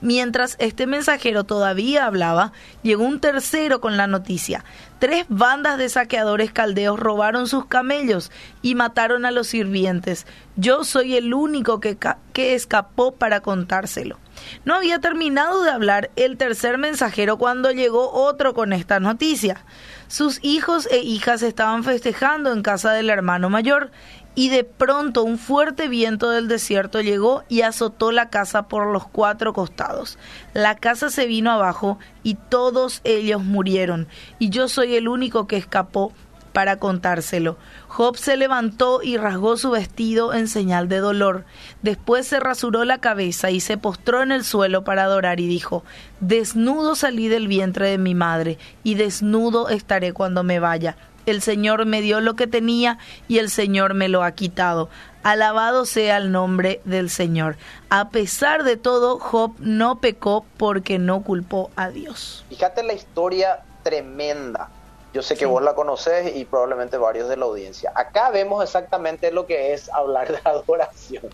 Mientras 0.00 0.56
este 0.58 0.86
mensajero 0.86 1.44
todavía 1.44 2.06
hablaba, 2.06 2.52
llegó 2.82 3.04
un 3.04 3.20
tercero 3.20 3.80
con 3.80 3.96
la 3.96 4.06
noticia. 4.06 4.64
Tres 4.98 5.26
bandas 5.28 5.78
de 5.78 5.88
saqueadores 5.88 6.52
caldeos 6.52 6.98
robaron 6.98 7.46
sus 7.46 7.66
camellos 7.66 8.30
y 8.62 8.74
mataron 8.74 9.24
a 9.24 9.30
los 9.30 9.48
sirvientes. 9.48 10.26
Yo 10.56 10.84
soy 10.84 11.16
el 11.16 11.34
único 11.34 11.80
que, 11.80 11.98
que 12.32 12.54
escapó 12.54 13.12
para 13.12 13.40
contárselo. 13.40 14.18
No 14.64 14.74
había 14.74 15.00
terminado 15.00 15.62
de 15.62 15.70
hablar 15.70 16.10
el 16.16 16.36
tercer 16.36 16.78
mensajero 16.78 17.36
cuando 17.38 17.70
llegó 17.70 18.10
otro 18.10 18.54
con 18.54 18.72
esta 18.72 19.00
noticia. 19.00 19.64
Sus 20.08 20.38
hijos 20.42 20.88
e 20.90 20.98
hijas 20.98 21.42
estaban 21.42 21.84
festejando 21.84 22.52
en 22.52 22.62
casa 22.62 22.92
del 22.92 23.10
hermano 23.10 23.48
mayor 23.48 23.90
y 24.34 24.48
de 24.48 24.64
pronto 24.64 25.22
un 25.22 25.38
fuerte 25.38 25.88
viento 25.88 26.30
del 26.30 26.48
desierto 26.48 27.00
llegó 27.00 27.42
y 27.48 27.62
azotó 27.62 28.12
la 28.12 28.30
casa 28.30 28.68
por 28.68 28.86
los 28.86 29.06
cuatro 29.06 29.52
costados. 29.52 30.18
La 30.54 30.76
casa 30.76 31.10
se 31.10 31.26
vino 31.26 31.50
abajo 31.50 31.98
y 32.22 32.34
todos 32.34 33.00
ellos 33.04 33.42
murieron, 33.42 34.08
y 34.38 34.50
yo 34.50 34.68
soy 34.68 34.94
el 34.94 35.08
único 35.08 35.46
que 35.46 35.56
escapó 35.56 36.12
para 36.52 36.76
contárselo. 36.76 37.56
Job 37.88 38.16
se 38.16 38.36
levantó 38.36 39.02
y 39.02 39.16
rasgó 39.16 39.56
su 39.56 39.70
vestido 39.70 40.34
en 40.34 40.48
señal 40.48 40.88
de 40.88 40.98
dolor. 40.98 41.44
Después 41.82 42.26
se 42.26 42.40
rasuró 42.40 42.84
la 42.84 42.98
cabeza 42.98 43.50
y 43.50 43.60
se 43.60 43.76
postró 43.76 44.22
en 44.22 44.32
el 44.32 44.44
suelo 44.44 44.84
para 44.84 45.04
adorar 45.04 45.40
y 45.40 45.46
dijo, 45.46 45.84
Desnudo 46.20 46.94
salí 46.94 47.28
del 47.28 47.48
vientre 47.48 47.90
de 47.90 47.98
mi 47.98 48.14
madre, 48.14 48.58
y 48.82 48.94
desnudo 48.94 49.68
estaré 49.68 50.12
cuando 50.12 50.42
me 50.42 50.60
vaya. 50.60 50.96
El 51.26 51.42
Señor 51.42 51.86
me 51.86 52.00
dio 52.00 52.20
lo 52.20 52.34
que 52.34 52.46
tenía 52.46 52.98
y 53.28 53.38
el 53.38 53.50
Señor 53.50 53.94
me 53.94 54.08
lo 54.08 54.22
ha 54.22 54.32
quitado. 54.32 54.88
Alabado 55.22 55.84
sea 55.84 56.16
el 56.16 56.32
nombre 56.32 56.80
del 56.84 57.10
Señor. 57.10 57.56
A 57.90 58.08
pesar 58.08 58.64
de 58.64 58.76
todo, 58.76 59.18
Job 59.18 59.52
no 59.58 60.00
pecó 60.00 60.44
porque 60.56 60.98
no 60.98 61.22
culpó 61.22 61.70
a 61.76 61.90
Dios. 61.90 62.44
Fíjate 62.48 62.82
la 62.82 62.94
historia 62.94 63.60
tremenda 63.82 64.70
yo 65.12 65.22
sé 65.22 65.36
que 65.36 65.46
vos 65.46 65.62
la 65.62 65.74
conoces 65.74 66.36
y 66.36 66.44
probablemente 66.44 66.96
varios 66.96 67.28
de 67.28 67.36
la 67.36 67.44
audiencia. 67.46 67.92
Acá 67.94 68.30
vemos 68.30 68.62
exactamente 68.62 69.32
lo 69.32 69.46
que 69.46 69.72
es 69.72 69.88
hablar 69.92 70.30
de 70.30 70.38
adoración. 70.44 71.24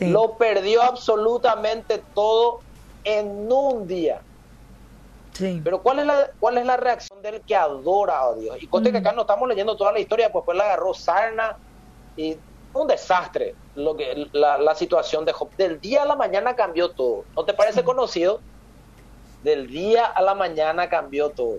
Lo 0.00 0.36
perdió 0.36 0.82
absolutamente 0.82 2.02
todo 2.14 2.60
en 3.04 3.50
un 3.52 3.86
día. 3.86 4.20
Pero 5.38 5.82
¿cuál 5.82 6.00
es, 6.00 6.06
la, 6.06 6.30
¿cuál 6.38 6.58
es 6.58 6.66
la 6.66 6.76
reacción 6.76 7.22
del 7.22 7.40
que 7.42 7.56
adora 7.56 8.22
a 8.22 8.34
Dios? 8.34 8.56
Y 8.60 8.66
conté 8.66 8.90
que 8.90 8.98
acá 8.98 9.12
no 9.12 9.22
estamos 9.22 9.48
leyendo 9.48 9.76
toda 9.76 9.92
la 9.92 10.00
historia, 10.00 10.30
pues 10.30 10.44
pues 10.44 10.56
la 10.56 10.64
agarró 10.64 10.92
sarna 10.92 11.56
y 12.16 12.36
un 12.72 12.86
desastre 12.86 13.54
lo 13.74 13.96
que 13.96 14.28
la, 14.32 14.58
la, 14.58 14.74
situación 14.74 15.24
de 15.24 15.32
Job. 15.32 15.50
Del 15.56 15.80
día 15.80 16.02
a 16.02 16.06
la 16.06 16.16
mañana 16.16 16.54
cambió 16.54 16.90
todo. 16.90 17.24
¿No 17.36 17.44
te 17.44 17.54
parece 17.54 17.84
conocido? 17.84 18.40
Del 19.42 19.68
día 19.68 20.06
a 20.06 20.20
la 20.22 20.34
mañana 20.34 20.88
cambió 20.88 21.30
todo. 21.30 21.58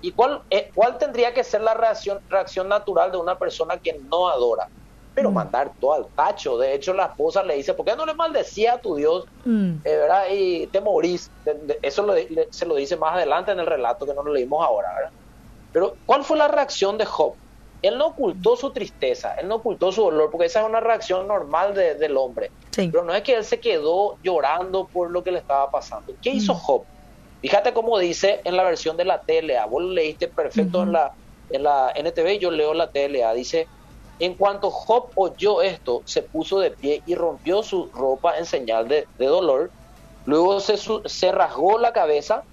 ¿Y 0.00 0.12
cuál, 0.12 0.42
eh, 0.50 0.70
cuál 0.74 0.98
tendría 0.98 1.32
que 1.32 1.42
ser 1.42 1.62
la 1.62 1.74
reacción, 1.74 2.20
reacción 2.28 2.68
natural 2.68 3.10
de 3.10 3.16
una 3.16 3.38
persona 3.38 3.78
que 3.78 3.98
no 4.10 4.28
adora? 4.28 4.68
Pero 5.14 5.30
mm. 5.30 5.34
mandar 5.34 5.72
todo 5.80 5.94
al 5.94 6.06
tacho. 6.08 6.58
De 6.58 6.74
hecho, 6.74 6.92
la 6.92 7.06
esposa 7.06 7.42
le 7.42 7.56
dice, 7.56 7.74
¿por 7.74 7.86
qué 7.86 7.94
no 7.96 8.04
le 8.04 8.14
maldecía 8.14 8.74
a 8.74 8.78
tu 8.78 8.96
Dios? 8.96 9.26
Mm. 9.44 9.76
Eh, 9.84 9.96
¿verdad? 9.96 10.24
Y 10.32 10.66
te 10.68 10.80
morís. 10.80 11.30
Eso 11.82 12.06
se 12.50 12.66
lo 12.66 12.74
dice 12.74 12.96
más 12.96 13.14
adelante 13.14 13.52
en 13.52 13.60
el 13.60 13.66
relato 13.66 14.06
que 14.06 14.14
no 14.14 14.22
lo 14.22 14.32
leímos 14.32 14.64
ahora. 14.64 14.92
¿verdad? 14.94 15.10
Pero, 15.72 15.96
¿cuál 16.06 16.24
fue 16.24 16.38
la 16.38 16.48
reacción 16.48 16.98
de 16.98 17.04
Job? 17.04 17.34
Él 17.82 17.98
no 17.98 18.06
ocultó 18.06 18.56
su 18.56 18.70
tristeza, 18.70 19.34
él 19.34 19.46
no 19.46 19.56
ocultó 19.56 19.92
su 19.92 20.02
dolor, 20.02 20.30
porque 20.30 20.46
esa 20.46 20.60
es 20.60 20.66
una 20.66 20.80
reacción 20.80 21.28
normal 21.28 21.74
del 21.74 22.16
hombre. 22.16 22.50
Pero 22.74 23.04
no 23.04 23.14
es 23.14 23.22
que 23.22 23.34
él 23.34 23.44
se 23.44 23.60
quedó 23.60 24.16
llorando 24.22 24.86
por 24.86 25.10
lo 25.10 25.22
que 25.22 25.32
le 25.32 25.38
estaba 25.38 25.70
pasando. 25.70 26.14
¿Qué 26.22 26.30
hizo 26.30 26.54
mm. 26.54 26.58
Job? 26.58 26.84
Fíjate 27.42 27.74
cómo 27.74 27.98
dice 27.98 28.40
en 28.44 28.56
la 28.56 28.62
versión 28.62 28.96
de 28.96 29.04
la 29.04 29.20
TLA, 29.20 29.66
vos 29.66 29.82
lo 29.82 29.90
leíste 29.90 30.28
perfecto 30.28 30.82
en, 30.82 30.92
la, 30.92 31.12
en 31.50 31.62
la 31.62 31.92
NTV, 31.94 32.38
yo 32.38 32.50
leo 32.50 32.72
la 32.72 32.90
TLA, 32.90 33.34
dice, 33.34 33.68
en 34.18 34.34
cuanto 34.34 34.70
Job 34.70 35.10
oyó 35.16 35.62
esto, 35.62 36.02
se 36.04 36.22
puso 36.22 36.60
de 36.60 36.70
pie 36.70 37.02
y 37.06 37.14
rompió 37.14 37.62
su 37.62 37.90
ropa 37.92 38.38
en 38.38 38.46
señal 38.46 38.88
de, 38.88 39.06
dolor, 39.18 39.70
luego 40.24 40.60
se, 40.60 40.76
se 40.76 41.32
rasgó 41.32 41.78
la 41.78 41.92
cabeza 41.92 42.44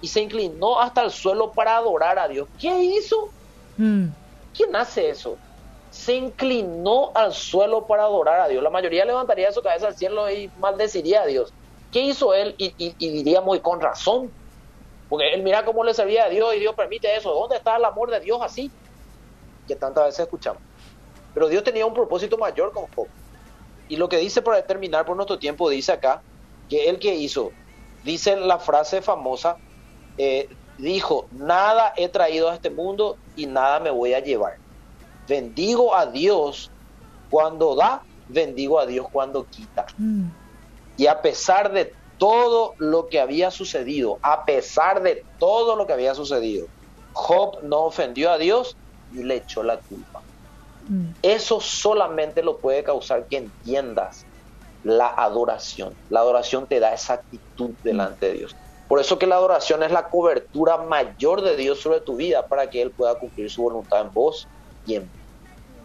y 0.00 0.08
se 0.08 0.20
inclinó 0.20 0.80
hasta 0.80 1.02
el 1.02 1.10
suelo 1.10 1.52
para 1.52 1.76
adorar 1.76 2.18
a 2.18 2.28
Dios. 2.28 2.48
¿Qué 2.58 2.82
hizo? 2.82 3.28
Mm. 3.76 4.06
¿Quién 4.56 4.74
hace 4.76 5.10
eso? 5.10 5.36
Se 5.90 6.14
inclinó 6.14 7.10
al 7.14 7.32
suelo 7.32 7.86
para 7.86 8.04
adorar 8.04 8.40
a 8.40 8.48
Dios. 8.48 8.62
La 8.62 8.70
mayoría 8.70 9.04
levantaría 9.04 9.52
su 9.52 9.62
cabeza 9.62 9.88
al 9.88 9.96
cielo 9.96 10.30
y 10.30 10.50
maldeciría 10.58 11.22
a 11.22 11.26
Dios. 11.26 11.52
¿Qué 11.92 12.00
hizo 12.00 12.32
él? 12.34 12.54
Y, 12.56 12.94
diríamos, 12.98 13.56
y 13.56 13.60
con 13.60 13.80
razón. 13.80 14.30
Porque 15.08 15.32
él 15.34 15.42
mira 15.42 15.64
cómo 15.64 15.82
le 15.82 15.92
servía 15.92 16.26
a 16.26 16.28
Dios 16.28 16.54
y 16.54 16.60
Dios 16.60 16.74
permite 16.76 17.16
eso. 17.16 17.34
¿Dónde 17.34 17.56
está 17.56 17.76
el 17.76 17.84
amor 17.84 18.10
de 18.10 18.20
Dios 18.20 18.38
así? 18.40 18.70
Que 19.66 19.74
tantas 19.74 20.04
veces 20.04 20.20
escuchamos. 20.20 20.62
Pero 21.34 21.48
Dios 21.48 21.64
tenía 21.64 21.86
un 21.86 21.94
propósito 21.94 22.36
mayor 22.38 22.72
con 22.72 22.86
Job. 22.94 23.08
Y 23.88 23.96
lo 23.96 24.08
que 24.08 24.18
dice 24.18 24.42
para 24.42 24.62
terminar 24.62 25.04
por 25.04 25.16
nuestro 25.16 25.38
tiempo, 25.38 25.68
dice 25.68 25.92
acá, 25.92 26.22
que 26.68 26.88
él 26.88 26.98
que 26.98 27.14
hizo, 27.14 27.50
dice 28.04 28.36
la 28.36 28.58
frase 28.58 29.02
famosa, 29.02 29.56
eh, 30.16 30.48
dijo, 30.78 31.26
nada 31.32 31.92
he 31.96 32.08
traído 32.08 32.48
a 32.48 32.54
este 32.54 32.70
mundo 32.70 33.16
y 33.36 33.46
nada 33.46 33.80
me 33.80 33.90
voy 33.90 34.14
a 34.14 34.20
llevar. 34.20 34.56
Bendigo 35.28 35.94
a 35.94 36.06
Dios 36.06 36.70
cuando 37.30 37.74
da, 37.74 38.02
bendigo 38.28 38.78
a 38.78 38.86
Dios 38.86 39.06
cuando 39.10 39.46
quita. 39.46 39.86
Mm. 39.98 40.28
Y 40.96 41.06
a 41.06 41.20
pesar 41.22 41.72
de 41.72 41.92
todo 42.18 42.74
lo 42.78 43.08
que 43.08 43.20
había 43.20 43.50
sucedido, 43.50 44.18
a 44.22 44.44
pesar 44.44 45.02
de 45.02 45.24
todo 45.38 45.76
lo 45.76 45.86
que 45.86 45.92
había 45.94 46.14
sucedido, 46.14 46.66
Job 47.12 47.62
no 47.62 47.80
ofendió 47.80 48.30
a 48.30 48.38
Dios 48.38 48.76
y 49.12 49.22
le 49.22 49.36
echó 49.36 49.62
la 49.62 49.78
culpa. 49.78 50.22
Mm. 50.90 51.12
Eso 51.22 51.60
solamente 51.60 52.42
lo 52.42 52.58
puede 52.58 52.82
causar 52.82 53.26
que 53.28 53.36
entiendas 53.36 54.26
la 54.82 55.06
adoración. 55.06 55.94
La 56.08 56.20
adoración 56.20 56.66
te 56.66 56.80
da 56.80 56.92
esa 56.92 57.14
actitud 57.14 57.70
delante 57.84 58.26
de 58.26 58.32
Dios. 58.32 58.56
Por 58.88 58.98
eso 58.98 59.16
que 59.16 59.28
la 59.28 59.36
adoración 59.36 59.84
es 59.84 59.92
la 59.92 60.08
cobertura 60.08 60.78
mayor 60.78 61.42
de 61.42 61.56
Dios 61.56 61.80
sobre 61.80 62.00
tu 62.00 62.16
vida 62.16 62.46
para 62.48 62.68
que 62.68 62.82
Él 62.82 62.90
pueda 62.90 63.14
cumplir 63.14 63.48
su 63.48 63.62
voluntad 63.62 64.00
en 64.00 64.12
vos 64.12 64.48
y 64.84 64.96
en 64.96 65.08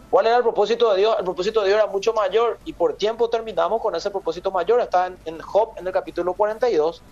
¿Cuál 0.10 0.28
era 0.28 0.38
el 0.38 0.44
propósito 0.44 0.92
de 0.92 1.00
Dios? 1.00 1.16
El 1.20 1.26
propósito 1.26 1.62
de 1.62 1.68
Dios 1.68 1.78
era 1.78 1.92
mucho 1.92 2.14
mayor 2.14 2.58
y 2.64 2.74
por 2.74 2.96
tiempo 2.96 3.30
terminamos 3.30 3.82
con 3.82 3.94
ese 3.96 4.10
propósito 4.10 4.50
mayor. 4.50 4.80
Está 4.80 5.08
en, 5.08 5.40
Job 5.40 5.74
en 5.78 5.86
el 5.86 5.92
capítulo 5.92 6.34
42, 6.34 7.04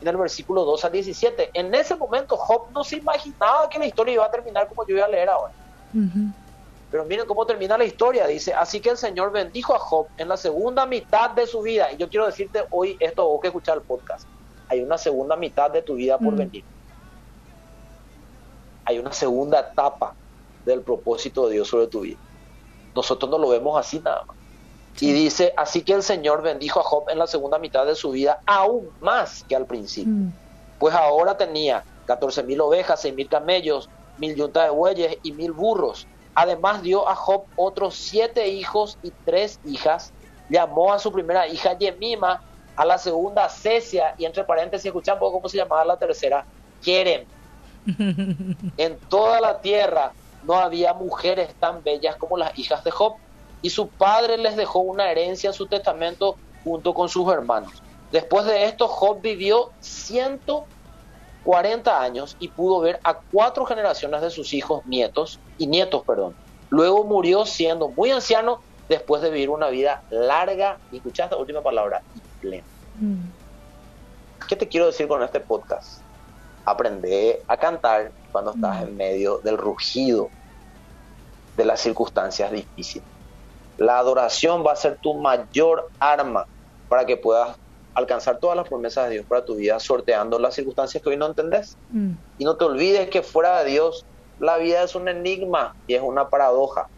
en 0.00 0.08
el 0.08 0.16
versículo 0.16 0.64
2 0.64 0.84
al 0.86 0.92
17. 0.92 1.50
En 1.52 1.74
ese 1.74 1.94
momento 1.94 2.36
Job 2.36 2.70
no 2.72 2.82
se 2.84 2.96
imaginaba 2.96 3.68
que 3.68 3.78
la 3.78 3.86
historia 3.86 4.14
iba 4.14 4.24
a 4.24 4.30
terminar 4.30 4.66
como 4.66 4.86
yo 4.86 4.94
voy 4.94 5.02
a 5.02 5.08
leer 5.08 5.28
ahora. 5.28 5.52
Pero 6.90 7.04
miren 7.04 7.26
cómo 7.26 7.44
termina 7.44 7.76
la 7.76 7.84
historia. 7.84 8.26
Dice, 8.26 8.54
así 8.54 8.80
que 8.80 8.90
el 8.90 8.96
Señor 8.96 9.30
bendijo 9.30 9.74
a 9.74 9.78
Job 9.78 10.06
en 10.16 10.28
la 10.28 10.36
segunda 10.36 10.86
mitad 10.86 11.30
de 11.30 11.46
su 11.46 11.60
vida. 11.60 11.92
Y 11.92 11.96
yo 11.96 12.08
quiero 12.08 12.26
decirte 12.26 12.64
hoy 12.70 12.96
esto, 13.00 13.26
vos 13.26 13.40
que 13.40 13.48
escuchar 13.48 13.76
el 13.76 13.82
podcast 13.82 14.26
hay 14.68 14.82
una 14.82 14.98
segunda 14.98 15.36
mitad 15.36 15.70
de 15.70 15.82
tu 15.82 15.94
vida 15.94 16.18
por 16.18 16.34
mm. 16.34 16.36
venir. 16.36 16.64
Hay 18.84 18.98
una 18.98 19.12
segunda 19.12 19.60
etapa 19.60 20.14
del 20.64 20.82
propósito 20.82 21.46
de 21.46 21.54
Dios 21.54 21.68
sobre 21.68 21.86
tu 21.86 22.00
vida. 22.02 22.18
Nosotros 22.94 23.30
no 23.30 23.38
lo 23.38 23.48
vemos 23.48 23.78
así 23.78 24.00
nada 24.00 24.24
más. 24.24 24.36
Y 25.00 25.12
dice, 25.12 25.52
así 25.56 25.82
que 25.82 25.92
el 25.92 26.02
Señor 26.02 26.42
bendijo 26.42 26.80
a 26.80 26.82
Job 26.82 27.08
en 27.08 27.18
la 27.18 27.26
segunda 27.26 27.58
mitad 27.58 27.86
de 27.86 27.94
su 27.94 28.10
vida 28.10 28.40
aún 28.46 28.88
más 29.00 29.44
que 29.44 29.54
al 29.54 29.66
principio. 29.66 30.12
Mm. 30.12 30.32
Pues 30.78 30.94
ahora 30.94 31.36
tenía 31.36 31.84
14 32.06 32.42
mil 32.42 32.60
ovejas, 32.60 33.00
6 33.02 33.14
mil 33.14 33.28
camellos, 33.28 33.88
mil 34.18 34.34
yuntas 34.34 34.64
de 34.64 34.70
bueyes 34.70 35.18
y 35.22 35.32
mil 35.32 35.52
burros. 35.52 36.06
Además 36.40 36.82
dio 36.82 37.08
a 37.08 37.16
Job 37.16 37.46
otros 37.56 37.96
siete 37.96 38.46
hijos 38.46 38.96
y 39.02 39.10
tres 39.24 39.58
hijas. 39.64 40.12
Llamó 40.48 40.92
a 40.92 41.00
su 41.00 41.10
primera 41.10 41.48
hija 41.48 41.76
Yemima 41.76 42.40
a 42.76 42.84
la 42.84 42.96
segunda 42.96 43.48
Cecia 43.48 44.14
y 44.16 44.24
entre 44.24 44.44
paréntesis 44.44 44.86
escuchan 44.86 45.18
poco 45.18 45.38
cómo 45.38 45.48
se 45.48 45.56
llamaba 45.56 45.84
la 45.84 45.96
tercera, 45.96 46.46
Kerem. 46.84 47.26
en 48.76 49.00
toda 49.08 49.40
la 49.40 49.60
tierra 49.60 50.12
no 50.44 50.54
había 50.54 50.94
mujeres 50.94 51.52
tan 51.58 51.82
bellas 51.82 52.14
como 52.14 52.36
las 52.36 52.56
hijas 52.56 52.84
de 52.84 52.92
Job 52.92 53.14
y 53.60 53.70
su 53.70 53.88
padre 53.88 54.38
les 54.38 54.54
dejó 54.54 54.78
una 54.78 55.10
herencia 55.10 55.48
en 55.48 55.54
su 55.54 55.66
testamento 55.66 56.36
junto 56.62 56.94
con 56.94 57.08
sus 57.08 57.28
hermanos. 57.32 57.72
Después 58.12 58.46
de 58.46 58.66
esto 58.66 58.86
Job 58.86 59.20
vivió 59.20 59.72
140 61.48 62.02
años 62.02 62.36
y 62.38 62.48
pudo 62.48 62.80
ver 62.80 63.00
a 63.02 63.14
cuatro 63.14 63.64
generaciones 63.64 64.20
de 64.20 64.28
sus 64.30 64.52
hijos 64.52 64.84
nietos 64.84 65.40
y 65.56 65.66
nietos, 65.66 66.02
perdón. 66.04 66.34
Luego 66.68 67.04
murió 67.04 67.46
siendo 67.46 67.88
muy 67.88 68.10
anciano 68.10 68.60
después 68.86 69.22
de 69.22 69.30
vivir 69.30 69.48
una 69.48 69.68
vida 69.68 70.02
larga, 70.10 70.78
y 70.92 70.96
escuchad 70.96 71.24
esta 71.24 71.36
última 71.36 71.62
palabra, 71.62 72.02
Mm. 73.00 73.30
¿Qué 74.46 74.56
te 74.56 74.68
quiero 74.68 74.86
decir 74.86 75.08
con 75.08 75.22
este 75.22 75.40
podcast? 75.40 76.02
Aprende 76.64 77.42
a 77.48 77.56
cantar 77.56 78.12
cuando 78.30 78.52
estás 78.52 78.80
mm. 78.80 78.82
en 78.82 78.96
medio 78.96 79.38
del 79.38 79.56
rugido 79.56 80.28
de 81.56 81.64
las 81.64 81.80
circunstancias 81.80 82.52
difíciles. 82.52 83.08
La 83.78 83.98
adoración 83.98 84.64
va 84.66 84.72
a 84.72 84.76
ser 84.76 84.98
tu 84.98 85.14
mayor 85.14 85.88
arma 85.98 86.46
para 86.88 87.06
que 87.06 87.16
puedas 87.16 87.56
alcanzar 87.98 88.38
todas 88.38 88.56
las 88.56 88.68
promesas 88.68 89.08
de 89.08 89.14
Dios 89.14 89.26
para 89.26 89.44
tu 89.44 89.56
vida, 89.56 89.78
sorteando 89.80 90.38
las 90.38 90.54
circunstancias 90.54 91.02
que 91.02 91.08
hoy 91.10 91.16
no 91.16 91.26
entendés. 91.26 91.76
Mm. 91.90 92.12
Y 92.38 92.44
no 92.44 92.56
te 92.56 92.64
olvides 92.64 93.10
que 93.10 93.22
fuera 93.22 93.62
de 93.62 93.70
Dios, 93.70 94.06
la 94.38 94.56
vida 94.56 94.82
es 94.82 94.94
un 94.94 95.08
enigma 95.08 95.74
y 95.86 95.94
es 95.94 96.02
una 96.02 96.28
paradoja. 96.28 96.88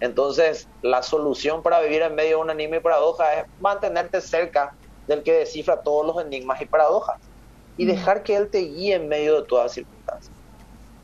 Entonces, 0.00 0.68
la 0.82 1.02
solución 1.02 1.62
para 1.62 1.80
vivir 1.80 2.02
en 2.02 2.14
medio 2.14 2.36
de 2.36 2.42
un 2.42 2.50
enigma 2.50 2.76
y 2.76 2.80
paradoja 2.80 3.40
es 3.40 3.46
mantenerte 3.60 4.20
cerca 4.20 4.74
del 5.06 5.22
que 5.22 5.32
descifra 5.32 5.80
todos 5.80 6.06
los 6.06 6.24
enigmas 6.24 6.60
y 6.60 6.66
paradojas 6.66 7.18
y 7.78 7.84
mm. 7.84 7.88
dejar 7.88 8.22
que 8.22 8.36
Él 8.36 8.50
te 8.50 8.58
guíe 8.58 8.94
en 8.94 9.08
medio 9.08 9.40
de 9.40 9.48
todas 9.48 9.72
circunstancias. 9.72 10.32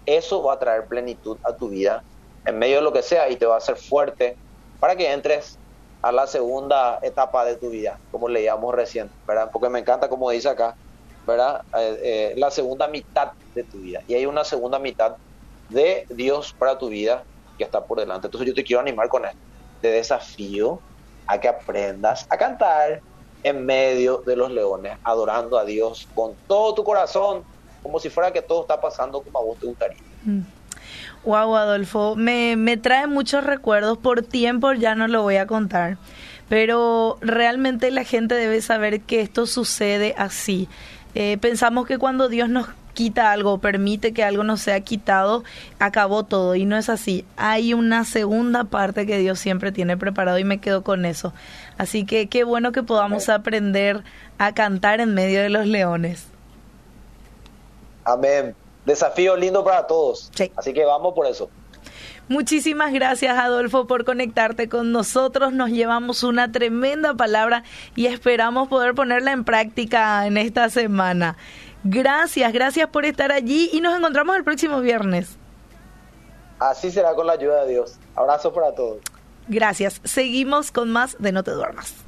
Eso 0.04 0.42
va 0.42 0.54
a 0.54 0.58
traer 0.58 0.84
plenitud 0.86 1.38
a 1.44 1.54
tu 1.54 1.68
vida 1.70 2.02
en 2.44 2.58
medio 2.58 2.76
de 2.76 2.82
lo 2.82 2.92
que 2.92 3.02
sea 3.02 3.28
y 3.30 3.36
te 3.36 3.46
va 3.46 3.54
a 3.54 3.58
hacer 3.58 3.76
fuerte 3.76 4.36
para 4.80 4.96
que 4.96 5.10
entres 5.10 5.58
a 6.02 6.12
la 6.12 6.26
segunda 6.26 6.98
etapa 7.02 7.44
de 7.44 7.56
tu 7.56 7.70
vida, 7.70 7.98
como 8.10 8.28
leíamos 8.28 8.74
recién, 8.74 9.10
¿verdad? 9.26 9.50
Porque 9.52 9.68
me 9.68 9.80
encanta 9.80 10.08
como 10.08 10.30
dice 10.30 10.48
acá, 10.48 10.74
¿verdad? 11.26 11.60
Eh, 11.76 11.98
eh, 12.02 12.34
la 12.36 12.50
segunda 12.50 12.88
mitad 12.88 13.30
de 13.54 13.64
tu 13.64 13.80
vida. 13.80 14.00
Y 14.06 14.14
hay 14.14 14.26
una 14.26 14.44
segunda 14.44 14.78
mitad 14.78 15.16
de 15.68 16.06
Dios 16.08 16.54
para 16.58 16.78
tu 16.78 16.88
vida 16.88 17.24
que 17.56 17.64
está 17.64 17.86
por 17.86 18.00
delante. 18.00 18.26
Entonces 18.26 18.48
yo 18.48 18.54
te 18.54 18.64
quiero 18.64 18.80
animar 18.80 19.08
con 19.08 19.24
esto. 19.24 19.38
Te 19.80 19.88
desafío 19.92 20.82
a 21.26 21.38
que 21.38 21.48
aprendas 21.48 22.24
a 22.30 22.36
cantar 22.38 23.02
en 23.42 23.64
medio 23.64 24.22
de 24.26 24.36
los 24.36 24.50
leones, 24.50 24.96
adorando 25.04 25.58
a 25.58 25.64
Dios 25.64 26.08
con 26.14 26.36
todo 26.46 26.74
tu 26.74 26.84
corazón, 26.84 27.44
como 27.82 27.98
si 27.98 28.10
fuera 28.10 28.32
que 28.32 28.42
todo 28.42 28.62
está 28.62 28.80
pasando 28.80 29.22
como 29.22 29.38
a 29.38 29.42
vos 29.42 29.58
te 29.58 29.66
gustaría. 29.66 29.98
Wow. 31.24 31.56
Adolfo, 31.56 32.16
me, 32.16 32.56
me 32.56 32.76
trae 32.76 33.06
muchos 33.06 33.44
recuerdos. 33.44 33.98
Por 33.98 34.22
tiempo 34.22 34.72
ya 34.72 34.94
no 34.94 35.08
lo 35.08 35.22
voy 35.22 35.36
a 35.36 35.46
contar, 35.46 35.98
pero 36.48 37.18
realmente 37.20 37.90
la 37.90 38.04
gente 38.04 38.34
debe 38.34 38.60
saber 38.60 39.00
que 39.00 39.20
esto 39.20 39.46
sucede 39.46 40.14
así. 40.16 40.68
Eh, 41.14 41.38
pensamos 41.40 41.86
que 41.86 41.98
cuando 41.98 42.28
Dios 42.28 42.48
nos 42.48 42.68
quita 42.94 43.32
algo, 43.32 43.58
permite 43.58 44.12
que 44.12 44.24
algo 44.24 44.44
nos 44.44 44.60
sea 44.60 44.80
quitado, 44.80 45.44
acabó 45.78 46.24
todo 46.24 46.54
y 46.54 46.64
no 46.64 46.76
es 46.76 46.88
así. 46.88 47.24
Hay 47.36 47.74
una 47.74 48.04
segunda 48.04 48.64
parte 48.64 49.06
que 49.06 49.18
Dios 49.18 49.38
siempre 49.38 49.72
tiene 49.72 49.96
preparado 49.96 50.38
y 50.38 50.44
me 50.44 50.58
quedo 50.58 50.82
con 50.82 51.04
eso. 51.04 51.32
Así 51.78 52.04
que 52.04 52.28
qué 52.28 52.44
bueno 52.44 52.72
que 52.72 52.82
podamos 52.82 53.28
aprender 53.28 54.02
a 54.38 54.52
cantar 54.52 55.00
en 55.00 55.14
medio 55.14 55.40
de 55.40 55.50
los 55.50 55.66
leones. 55.66 56.26
Amén. 58.04 58.54
Desafío 58.84 59.36
lindo 59.36 59.64
para 59.64 59.86
todos. 59.86 60.30
Así 60.56 60.72
que 60.72 60.84
vamos 60.84 61.14
por 61.14 61.26
eso. 61.26 61.50
Muchísimas 62.28 62.92
gracias, 62.92 63.36
Adolfo, 63.36 63.88
por 63.88 64.04
conectarte 64.04 64.68
con 64.68 64.92
nosotros. 64.92 65.52
Nos 65.52 65.70
llevamos 65.70 66.22
una 66.22 66.52
tremenda 66.52 67.14
palabra 67.14 67.64
y 67.96 68.06
esperamos 68.06 68.68
poder 68.68 68.94
ponerla 68.94 69.32
en 69.32 69.44
práctica 69.44 70.26
en 70.26 70.36
esta 70.36 70.70
semana. 70.70 71.36
Gracias, 71.82 72.52
gracias 72.52 72.88
por 72.88 73.04
estar 73.04 73.32
allí 73.32 73.68
y 73.72 73.80
nos 73.80 73.98
encontramos 73.98 74.36
el 74.36 74.44
próximo 74.44 74.80
viernes. 74.80 75.36
Así 76.60 76.92
será 76.92 77.14
con 77.14 77.26
la 77.26 77.32
ayuda 77.32 77.64
de 77.64 77.72
Dios. 77.72 77.98
Abrazo 78.14 78.52
para 78.52 78.74
todos. 78.74 78.98
Gracias. 79.48 80.00
Seguimos 80.04 80.70
con 80.70 80.90
más 80.90 81.16
de 81.18 81.32
No 81.32 81.42
te 81.42 81.50
duermas. 81.50 82.04